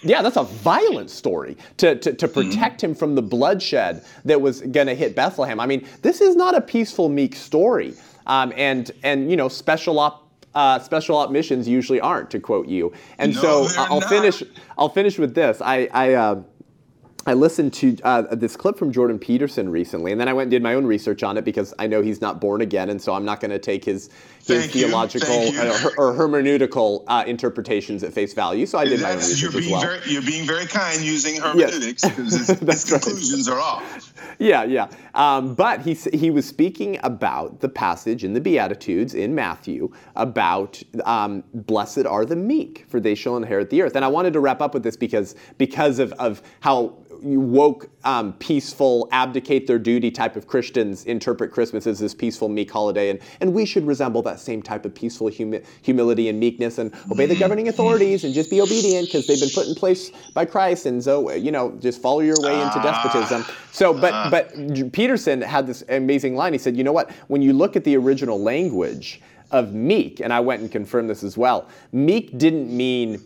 [0.04, 4.62] Yeah, that's a violent story to, to, to protect him from the bloodshed that was
[4.62, 5.60] going to hit Bethlehem.
[5.60, 7.95] I mean, this is not a peaceful, meek story.
[8.28, 12.68] Um, and, and, you know, special op, uh, special op missions usually aren't, to quote
[12.68, 12.93] you.
[13.18, 14.10] And No, so I'll not.
[14.10, 14.43] finish.
[14.78, 15.62] I'll finish with this.
[15.62, 16.43] I, I, uh,
[17.26, 20.52] I listened to uh, this clip from Jordan Peterson recently, and then I went and
[20.52, 23.14] did my own research on it because I know he's not born again, and so
[23.14, 24.10] I'm not going to take his
[24.48, 25.60] his Thank theological you.
[25.60, 28.66] uh, or hermeneutical uh, interpretations at face value.
[28.66, 29.82] So I did my own research as being well.
[29.82, 33.02] very you're being very kind using hermeneutics because his, his That's right.
[33.02, 34.14] conclusions are off.
[34.39, 34.89] Yeah, yeah.
[35.16, 40.82] Um, but he, he was speaking about the passage in the Beatitudes in Matthew about
[41.06, 43.95] um, blessed are the meek, for they shall inherit the earth.
[43.95, 48.34] And I wanted to wrap up with this because, because of, of how woke, um,
[48.34, 53.10] peaceful, abdicate their duty type of Christians interpret Christmas as this peaceful, meek holiday.
[53.10, 56.93] And, and we should resemble that same type of peaceful humi- humility and meekness and
[57.11, 60.45] obey the governing authorities and just be obedient because they've been put in place by
[60.45, 60.85] Christ.
[60.85, 63.45] And so, you know, just follow your way into despotism.
[63.71, 66.53] So, but but Peterson had this amazing line.
[66.53, 67.11] He said, "You know what?
[67.27, 69.21] When you look at the original language
[69.51, 71.67] of meek, and I went and confirmed this as well.
[71.91, 73.21] Meek didn't mean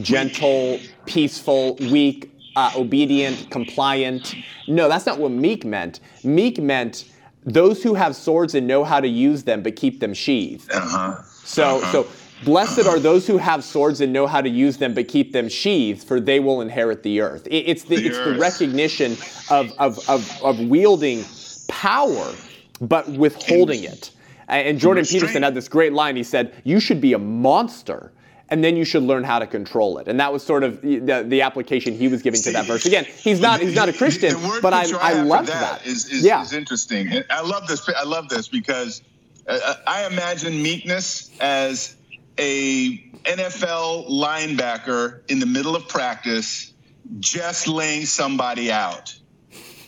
[0.00, 4.34] gentle, peaceful, weak, uh, obedient, compliant.
[4.68, 6.00] No, that's not what meek meant.
[6.22, 7.04] Meek meant
[7.44, 10.70] those who have swords and know how to use them, but keep them sheathed.
[10.72, 11.22] Uh-huh.
[11.44, 12.06] So, so
[12.44, 15.48] blessed are those who have swords and know how to use them, but keep them
[15.48, 17.46] sheathed, for they will inherit the earth.
[17.46, 19.12] It- it's the, The it's the recognition
[19.50, 21.24] of, of, of, of wielding
[21.68, 22.32] power,
[22.80, 24.10] but withholding it.
[24.48, 26.14] And Jordan Peterson had this great line.
[26.14, 28.12] He said, "You should be a monster."
[28.52, 31.24] And then you should learn how to control it, and that was sort of the,
[31.26, 32.84] the application he was giving to that verse.
[32.84, 35.86] Again, he's not he's not a Christian, but I I loved that that.
[35.86, 37.08] is, is, yeah, is interesting.
[37.08, 37.88] And I love this.
[37.88, 39.00] I love this because
[39.48, 41.96] uh, I imagine meekness as
[42.36, 46.74] a NFL linebacker in the middle of practice,
[47.20, 49.18] just laying somebody out,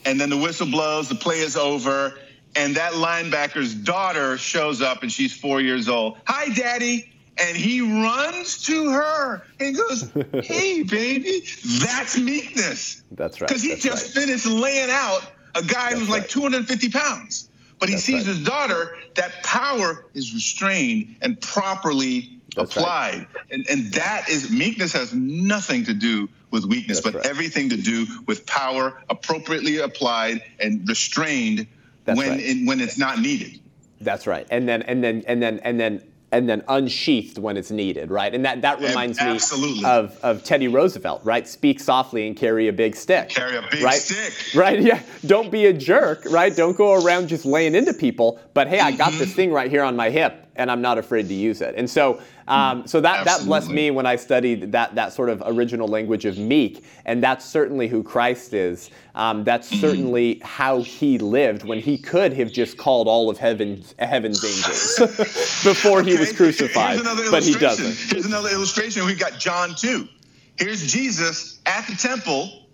[0.06, 2.18] and then the whistle blows, the play is over,
[2.56, 6.16] and that linebacker's daughter shows up, and she's four years old.
[6.26, 7.10] Hi, daddy.
[7.36, 10.10] And he runs to her and goes,
[10.42, 11.42] Hey, baby,
[11.80, 13.02] that's meekness.
[13.12, 13.48] that's right.
[13.48, 14.24] Because he just right.
[14.24, 16.30] finished laying out a guy who's That's like right.
[16.30, 17.48] 250 pounds.
[17.80, 18.36] But he That's sees right.
[18.36, 23.26] his daughter, that power is restrained and properly That's applied.
[23.50, 28.06] And, and that is meekness has nothing to do with weakness, but everything to do
[28.26, 31.66] with power appropriately applied and restrained
[32.04, 33.58] when it, when it's not needed.
[34.00, 34.46] That's right.
[34.50, 36.02] And then and then and then and then
[36.34, 38.34] and then unsheathed when it's needed, right?
[38.34, 39.80] And that that reminds absolutely.
[39.82, 41.46] me of of Teddy Roosevelt, right?
[41.46, 43.28] Speak softly and carry a big stick.
[43.28, 43.94] Carry a big right?
[43.94, 44.54] stick.
[44.54, 44.80] Right?
[44.80, 45.00] Yeah.
[45.24, 46.54] Don't be a jerk, right?
[46.54, 48.40] Don't go around just laying into people.
[48.52, 49.18] But hey, I got Mm-hmm.
[49.20, 51.74] this thing right here on my hip, and I'm not afraid to use it.
[51.76, 55.42] And so, um, so that that blessed me when I studied that that sort of
[55.46, 58.90] original language of meek, and that's certainly who Christ is.
[59.14, 59.80] Um, that's Mm-hmm.
[59.80, 64.96] certainly how he lived when he could have just called all of heaven's heaven's angels
[65.64, 67.00] before he was crucified,
[67.30, 67.96] but he doesn't.
[68.10, 69.04] Here's another illustration.
[69.06, 70.08] We've got John 2.
[70.56, 72.68] Here's Jesus at the temple,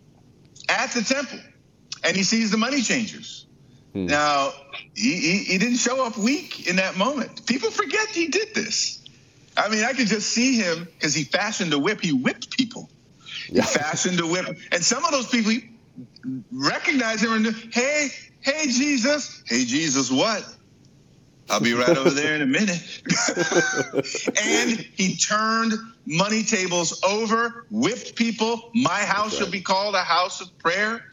[0.68, 1.38] at the temple,
[2.04, 3.46] and he sees the money changers.
[3.92, 4.06] Hmm.
[4.06, 4.52] Now,
[4.94, 7.46] he, he, he didn't show up weak in that moment.
[7.46, 9.02] People forget he did this.
[9.56, 12.00] I mean, I could just see him because he fashioned a whip.
[12.00, 12.88] He whipped people.
[13.48, 13.62] Yeah.
[13.62, 14.58] He fashioned a whip.
[14.72, 15.52] And some of those people
[16.52, 18.08] recognize him and, said, hey,
[18.40, 19.42] hey, Jesus.
[19.46, 20.46] Hey, Jesus, what?
[21.50, 23.02] I'll be right over there in a minute.
[24.40, 25.72] and he turned
[26.06, 28.70] money tables over, whipped people.
[28.72, 31.04] My house shall be called a house of prayer.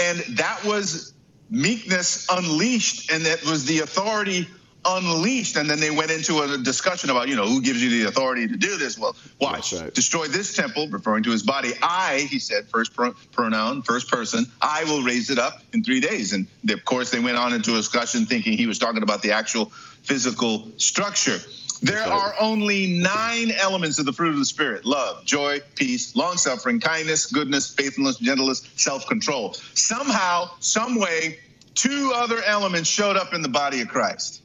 [0.00, 1.14] And that was
[1.52, 4.48] meekness unleashed, and that was the authority
[4.84, 5.56] unleashed.
[5.56, 8.48] And then they went into a discussion about, you know, who gives you the authority
[8.48, 8.98] to do this?
[8.98, 9.94] Well, watch, right.
[9.94, 11.72] destroy this temple, referring to his body.
[11.82, 16.00] I, he said, first pro- pronoun, first person, I will raise it up in three
[16.00, 16.32] days.
[16.32, 19.22] And they- of course, they went on into a discussion thinking he was talking about
[19.22, 19.66] the actual
[20.02, 21.38] physical structure.
[21.82, 26.36] There are only nine elements of the fruit of the Spirit love, joy, peace, long
[26.36, 29.54] suffering, kindness, goodness, faithfulness, gentleness, self control.
[29.74, 31.40] Somehow, some way,
[31.74, 34.42] two other elements showed up in the body of Christ.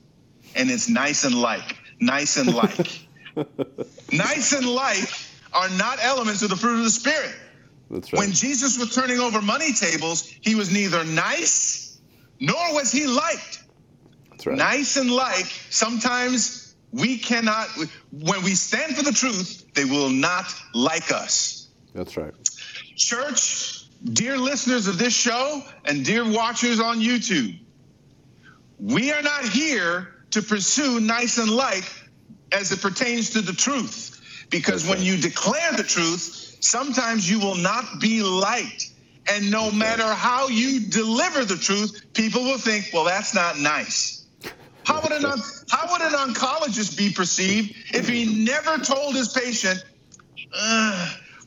[0.55, 3.07] And it's nice and like, nice and like.
[4.11, 5.07] nice and like
[5.53, 7.35] are not elements of the fruit of the Spirit.
[7.91, 8.19] That's right.
[8.19, 11.99] When Jesus was turning over money tables, he was neither nice
[12.39, 13.63] nor was he liked
[14.31, 14.57] That's right.
[14.57, 17.67] nice and like, sometimes we cannot,
[18.11, 21.67] when we stand for the truth, they will not like us.
[21.93, 22.33] That's right.
[22.95, 27.59] Church, dear listeners of this show and dear watchers on YouTube,
[28.79, 31.91] we are not here to pursue nice and like
[32.51, 34.13] as it pertains to the truth.
[34.49, 35.07] Because That's when right.
[35.07, 38.91] you declare the truth, sometimes you will not be liked.
[39.29, 44.16] And no matter how you deliver the truth, people will think, well, that's not nice.
[44.87, 45.23] How would, an,
[45.69, 49.83] how would an oncologist be perceived if he never told his patient,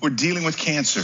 [0.03, 1.01] we're dealing with cancer?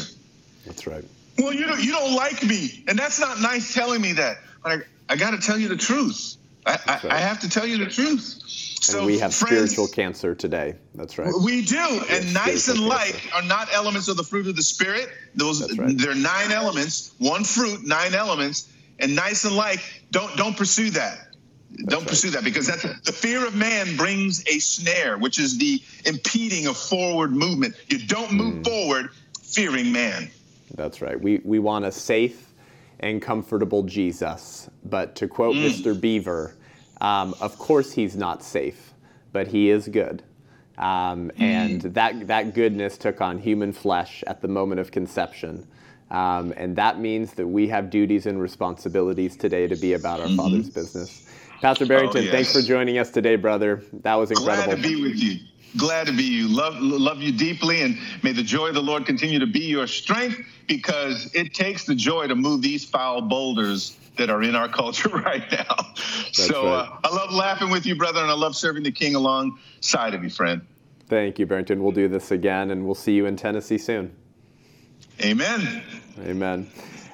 [0.67, 1.03] That's right.
[1.39, 4.37] Well, you don't, you don't like me, and that's not nice telling me that.
[4.63, 4.73] But
[5.09, 6.37] I, I got to tell you the truth.
[6.67, 7.05] I, right.
[7.07, 8.43] I, I, have to tell you the truth.
[8.83, 10.75] So and we have friends, spiritual cancer today.
[10.95, 11.33] That's right.
[11.43, 12.03] We do.
[12.11, 15.09] And nice and like are not elements of the fruit of the spirit.
[15.35, 15.97] Those right.
[15.97, 18.71] they're nine elements, one fruit, nine elements.
[18.99, 19.81] And nice and like,
[20.11, 21.26] don't don't pursue that.
[21.77, 22.09] That's don't right.
[22.09, 26.67] pursue that because that's the fear of man brings a snare, which is the impeding
[26.67, 27.75] of forward movement.
[27.89, 28.65] You don't move mm.
[28.65, 29.11] forward
[29.43, 30.31] fearing man.
[30.75, 31.21] That's right.
[31.21, 32.47] We we want a safe
[33.01, 34.69] and comfortable Jesus.
[34.85, 35.69] But to quote mm.
[35.69, 35.99] Mr.
[35.99, 36.55] Beaver,
[37.01, 38.93] um, of course he's not safe,
[39.33, 40.23] but he is good.
[40.79, 41.41] Um, mm.
[41.41, 45.67] and that, that goodness took on human flesh at the moment of conception.
[46.11, 50.27] Um, and that means that we have duties and responsibilities today to be about our
[50.27, 50.37] mm-hmm.
[50.37, 51.29] Father's business.
[51.61, 52.33] Pastor Barrington, oh, yes.
[52.33, 53.83] thanks for joining us today, brother.
[54.03, 54.75] That was incredible.
[54.75, 55.41] Glad to be with you.
[55.77, 56.49] Glad to be you.
[56.49, 59.87] Love, love you deeply, and may the joy of the Lord continue to be your
[59.87, 64.69] strength because it takes the joy to move these foul boulders that are in our
[64.73, 65.75] culture right now.
[65.77, 66.89] That's so right.
[66.89, 70.23] uh, I love laughing with you, brother, and I love serving the King alongside of
[70.23, 70.63] you, friend.
[71.09, 71.83] Thank you, Barrington.
[71.83, 74.15] We'll do this again, and we'll see you in Tennessee soon.
[75.23, 75.83] Amen.
[76.21, 76.71] Amen.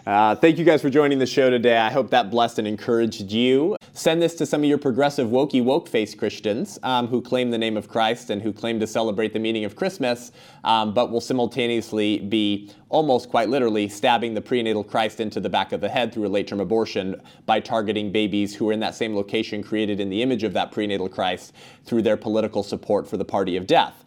[0.07, 1.77] Uh, thank you guys for joining the show today.
[1.77, 3.77] I hope that blessed and encouraged you.
[3.95, 7.59] Send this to some of your progressive, wokey, woke face Christians um, who claim the
[7.59, 10.33] name of Christ and who claim to celebrate the meaning of Christmas,
[10.65, 15.73] um, but will simultaneously be almost quite literally stabbing the prenatal Christ into the back
[15.73, 18.95] of the head through a late term abortion by targeting babies who are in that
[18.95, 21.53] same location created in the image of that prenatal Christ
[21.85, 24.02] through their political support for the party of death.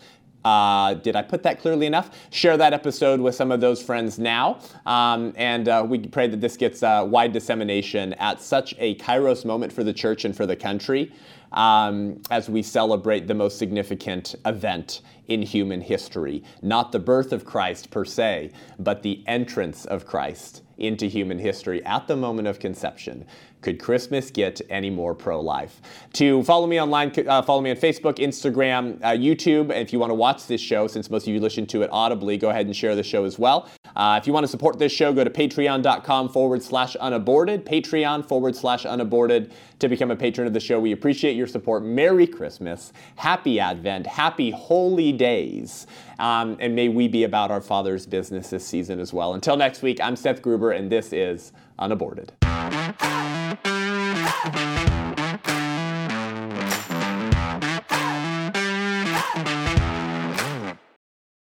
[0.46, 2.12] Uh, did I put that clearly enough?
[2.30, 4.60] Share that episode with some of those friends now.
[4.86, 9.44] Um, and uh, we pray that this gets uh, wide dissemination at such a kairos
[9.44, 11.12] moment for the church and for the country
[11.52, 16.44] um, as we celebrate the most significant event in human history.
[16.62, 21.84] Not the birth of Christ per se, but the entrance of Christ into human history
[21.86, 23.26] at the moment of conception.
[23.66, 25.82] Could Christmas get any more pro life?
[26.14, 29.76] To follow me online, uh, follow me on Facebook, Instagram, uh, YouTube.
[29.76, 32.38] If you want to watch this show, since most of you listen to it audibly,
[32.38, 33.68] go ahead and share the show as well.
[33.96, 38.24] Uh, if you want to support this show, go to patreon.com forward slash unaborted, patreon
[38.24, 40.80] forward slash unaborted to become a patron of the show.
[40.80, 41.84] We appreciate your support.
[41.84, 45.88] Merry Christmas, Happy Advent, Happy Holy Days,
[46.20, 49.34] um, and may we be about our Father's business this season as well.
[49.34, 52.32] Until next week, I'm Seth Gruber, and this is Unaborted.